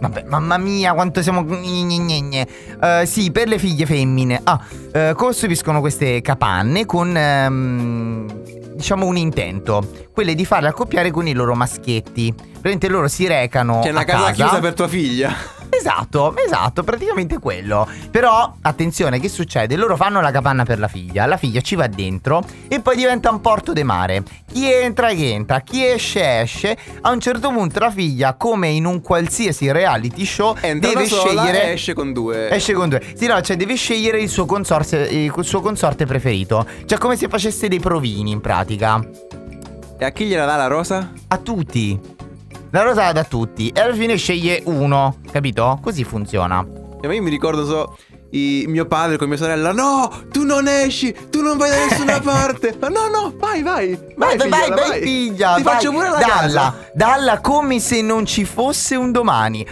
[0.00, 1.44] Vabbè, mamma mia, quanto siamo.
[1.50, 2.46] Eh,
[3.04, 4.40] sì, per le figlie femmine.
[4.44, 4.60] Ah,
[4.92, 7.16] eh, costruiscono queste capanne con.
[7.16, 8.26] ehm,
[8.78, 10.06] diciamo un intento.
[10.12, 12.32] Quelle di farle accoppiare con i loro maschietti.
[12.32, 13.80] Praticamente loro si recano.
[13.82, 15.56] C'è una a casa, casa chiusa per tua figlia.
[15.70, 17.86] Esatto, esatto, praticamente quello.
[18.10, 19.76] Però, attenzione, che succede?
[19.76, 23.30] Loro fanno la capanna per la figlia, la figlia ci va dentro e poi diventa
[23.30, 24.22] un porto de mare.
[24.50, 26.76] Chi entra, che entra, chi esce, esce.
[27.02, 31.72] A un certo punto la figlia, come in un qualsiasi reality show, Entra deve scegliere...
[31.72, 32.50] esce con due.
[32.50, 33.02] Esce con due.
[33.14, 36.66] Sì, no, cioè deve scegliere il suo, consorse- il suo consorte preferito.
[36.84, 39.00] Cioè, come se facesse dei provini in pratica.
[39.98, 41.12] E a chi gliela dà la rosa?
[41.28, 41.98] A tutti.
[42.70, 43.68] La rosa la dà a tutti.
[43.70, 45.16] E alla fine sceglie uno.
[45.30, 45.78] Capito?
[45.82, 46.64] Così funziona.
[47.00, 47.96] E io mi ricordo so.
[48.30, 52.20] i- mio padre con mia sorella, no, tu non esci, tu non vai da nessuna
[52.20, 52.76] parte.
[52.78, 53.98] Ma no, no, vai, vai.
[54.16, 55.54] Vai, vai, vai, figliola, vai, figlia.
[55.54, 55.74] Ti vai.
[55.74, 56.74] faccio pure la dalla, casa.
[56.92, 59.66] Dalla come se non ci fosse un domani.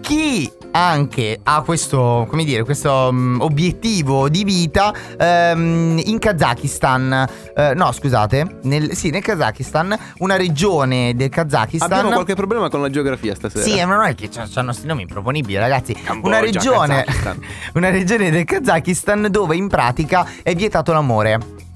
[0.00, 7.72] Chi anche ha questo, come dire, questo mm, obiettivo di vita ehm, in Kazakistan, eh,
[7.74, 11.90] no scusate, nel, sì nel Kazakistan, una regione del Kazakistan.
[11.90, 13.64] Abbiamo qualche problema con la geografia stasera.
[13.64, 15.92] Sì, ma non è che c'hanno questi nomi improponibili, ragazzi.
[15.94, 17.04] Cambogia, una regione,
[17.74, 21.68] una regione del Kazakistan dove in pratica è vietato l'amore.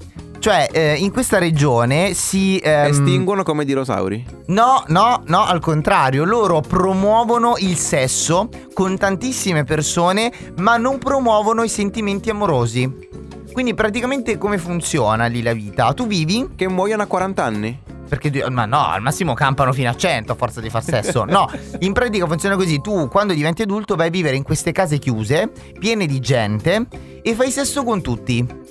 [0.45, 2.59] Cioè, eh, in questa regione si.
[2.59, 4.23] ehm, Estinguono come dinosauri.
[4.49, 11.63] No, no, no, al contrario, loro promuovono il sesso con tantissime persone, ma non promuovono
[11.63, 13.09] i sentimenti amorosi.
[13.51, 15.91] Quindi praticamente come funziona lì la vita?
[15.93, 17.79] Tu vivi Che muoiono a 40 anni.
[18.07, 21.25] perché ma no, al massimo campano fino a 100 a forza di far sesso.
[21.25, 24.99] No, in pratica funziona così: tu quando diventi adulto vai a vivere in queste case
[24.99, 26.85] chiuse, piene di gente
[27.23, 28.63] e fai sesso con tutti.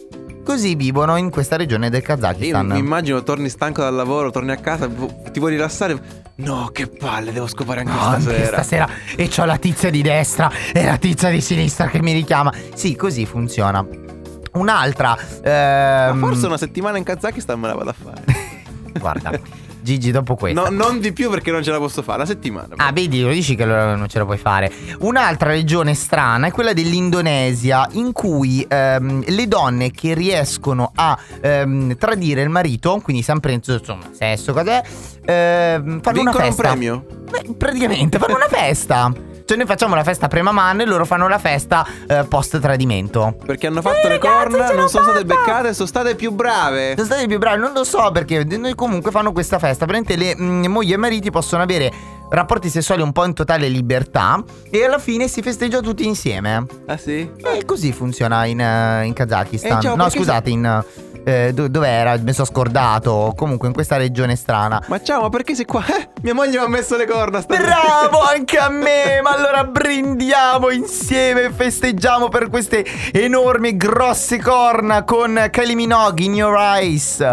[0.44, 2.66] Così vivono in questa regione del Io Kazakistan.
[2.66, 4.88] mi immagino, torni stanco dal lavoro, torni a casa,
[5.32, 6.22] ti vuoi rilassare.
[6.36, 8.46] No, che palle, devo scopare anche No, anche stasera.
[8.62, 12.52] stasera e c'ho la tizia di destra e la tizia di sinistra che mi richiama.
[12.74, 13.86] Sì, così funziona.
[14.52, 15.16] Un'altra.
[15.42, 18.22] Ma ehm, forse una settimana in Kazakistan me la vado a fare.
[19.00, 19.30] Guarda,
[19.84, 20.62] Gigi, dopo questa.
[20.62, 22.16] No, non di più perché non ce la posso fare.
[22.22, 22.68] Una settimana.
[22.76, 24.72] Ah, vedi, lo dici che allora non ce la puoi fare.
[25.00, 31.98] Un'altra regione strana è quella dell'Indonesia, in cui ehm, le donne che riescono a ehm,
[31.98, 34.82] tradire il marito, quindi sempre insomma, sesso, cos'è,
[35.22, 36.62] ehm, fanno una Vincono un festa.
[36.62, 37.04] premio.
[37.30, 39.12] Beh, praticamente fanno una festa.
[39.46, 43.36] Cioè, noi facciamo la festa premaman e loro fanno la festa eh, post tradimento.
[43.44, 45.34] Perché hanno fatto Eh, le ragazzi, corna, ce l'ho non sono state fatta!
[45.34, 46.94] beccate, sono state più brave.
[46.96, 49.84] Sono stati più bravi, non lo so perché noi comunque fanno questa festa.
[49.84, 51.92] Praticamente le mm, mogli e mariti possono avere
[52.30, 56.64] rapporti sessuali un po' in totale libertà e alla fine si festeggia tutti insieme.
[56.86, 57.30] Ah sì?
[57.36, 59.78] E così funziona in, eh, in Kazakistan.
[59.78, 60.64] Eh, ciao, no, perché scusate, in...
[60.64, 61.13] eh,
[61.52, 62.16] do- dov'era?
[62.18, 63.32] Mi sono scordato.
[63.36, 64.82] Comunque in questa regione strana.
[64.88, 65.84] Ma ciao, ma perché sei qua?
[65.86, 67.66] Eh, mia moglie mi ha messo le corna stasera.
[67.66, 69.20] Bravo anche a me!
[69.22, 76.34] Ma allora brindiamo insieme e festeggiamo per queste enormi grosse corna con Kylie Minogue in
[76.34, 77.24] Your Eyes.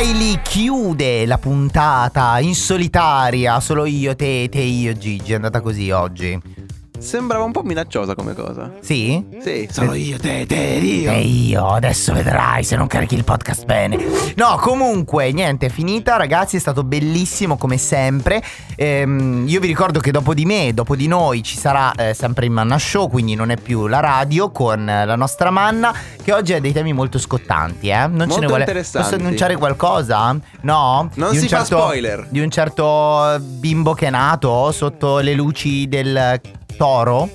[0.00, 5.32] Kylie chiude la puntata in solitaria, solo io, te, te, io, Gigi.
[5.32, 6.40] È andata così oggi.
[7.00, 8.70] Sembrava un po' minacciosa come cosa.
[8.80, 9.24] Sì?
[9.40, 11.10] Sì, solo io, te, te, io.
[11.10, 13.96] E io, adesso vedrai se non carichi il podcast bene.
[14.36, 16.56] No, comunque, niente, è finita, ragazzi.
[16.56, 18.42] È stato bellissimo come sempre.
[18.76, 22.44] Ehm, io vi ricordo che dopo di me, dopo di noi, ci sarà eh, sempre
[22.44, 26.32] il Manna Show, quindi non è più la radio con eh, la nostra Manna, che
[26.34, 28.06] oggi ha dei temi molto scottanti, eh.
[28.08, 28.64] Non ce Molto ne vuole.
[28.64, 30.36] Posso annunciare qualcosa?
[30.60, 31.10] No?
[31.14, 32.26] Non Di un si fa certo- spoiler.
[32.28, 36.38] Di un certo bimbo che è nato sotto le luci del
[36.76, 37.28] toro.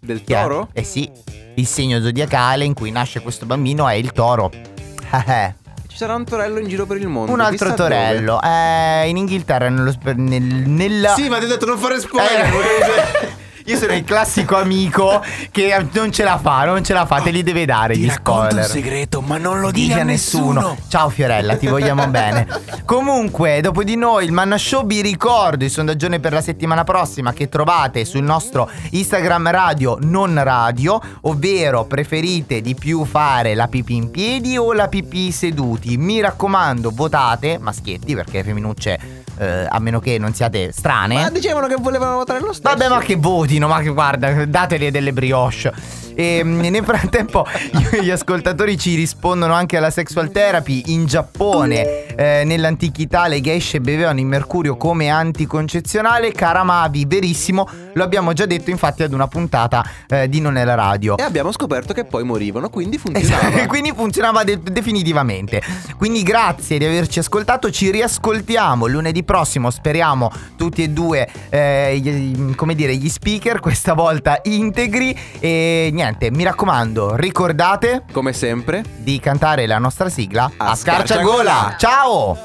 [0.00, 0.68] Del toro?
[0.72, 1.10] Eh sì,
[1.54, 4.50] il segno zodiacale in cui nasce questo bambino è il toro.
[5.10, 5.54] Eh.
[5.88, 7.32] Ci sarà un torello in giro per il mondo.
[7.32, 8.40] Un altro chissà torello.
[8.42, 11.14] Eh, in Inghilterra, nello, nel, nella...
[11.14, 12.44] Sì, ma ti ho detto non fare spoiler.
[12.44, 17.20] Eh, Io sono il classico amico che non ce la fa, non ce la fa,
[17.20, 18.64] te li deve dare gli spoiler.
[18.64, 20.74] segreto, ma non lo Dica a nessuno.
[20.88, 22.46] Ciao Fiorella, ti vogliamo bene.
[22.86, 27.34] Comunque, dopo di noi, il Manna Show, vi ricordo il sondaggione per la settimana prossima
[27.34, 33.96] che trovate sul nostro Instagram radio non radio, ovvero preferite di più fare la pipì
[33.96, 35.98] in piedi o la pipì seduti.
[35.98, 41.14] Mi raccomando, votate, maschietti, perché femminucce, eh, a meno che non siate strane.
[41.14, 42.76] Ma dicevano che volevano votare lo stesso.
[42.76, 46.06] Vabbè, ma che votino, ma che guarda, dateli delle brioche.
[46.18, 47.46] E mm, nel frattempo
[48.02, 52.06] gli ascoltatori ci rispondono anche alla sexual therapy in Giappone.
[52.16, 56.32] eh, nell'antichità le geishe bevevano il mercurio come anticoncezionale.
[56.32, 57.68] Caramavi, verissimo.
[57.94, 61.16] Lo abbiamo già detto infatti ad una puntata eh, di Non è la radio.
[61.16, 63.66] E abbiamo scoperto che poi morivano, quindi funzionava.
[63.68, 65.62] Quindi funzionava de- definitivamente.
[65.96, 67.70] Quindi grazie di averci ascoltato.
[67.70, 69.70] Ci riascoltiamo lunedì prossimo.
[69.70, 75.14] Speriamo tutti e due, eh, gli- come dire, gli speaker, questa volta integri.
[75.38, 78.82] E niente, mi raccomando, ricordate Come sempre.
[78.96, 81.74] di cantare la nostra sigla A a scarciagola.
[81.76, 81.76] scarciagola.
[81.78, 82.38] Ciao!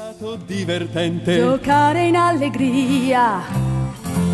[0.46, 1.36] divertente.
[1.38, 3.40] Giocare in allegria,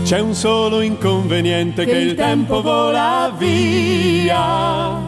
[0.05, 4.99] C'è un solo inconveniente che il tempo vola via.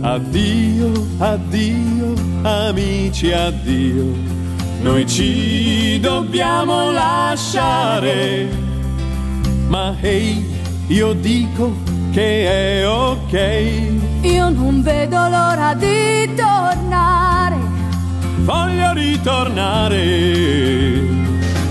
[0.00, 4.04] Addio, addio, amici, addio.
[4.80, 8.48] Noi ci dobbiamo lasciare.
[9.68, 10.44] Ma ehi,
[10.86, 11.72] io dico
[12.12, 13.32] che è ok.
[14.22, 17.56] io non vedo l'ora di tornare.
[18.44, 19.96] Voglio ritornare.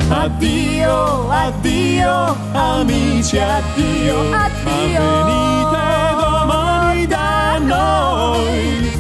[0.10, 4.20] Addio, addio, amici, addio.
[4.32, 5.02] Addio.
[5.02, 8.92] Ma venite domani da noi.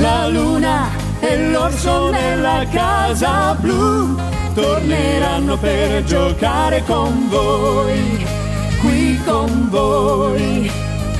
[0.00, 4.16] La luna e l'orso nella casa blu
[4.54, 8.26] torneranno per giocare con voi.
[8.80, 10.70] Qui con voi,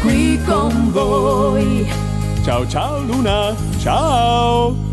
[0.01, 1.87] qui con voi.
[2.43, 4.90] Ciao ciao luna, ciao.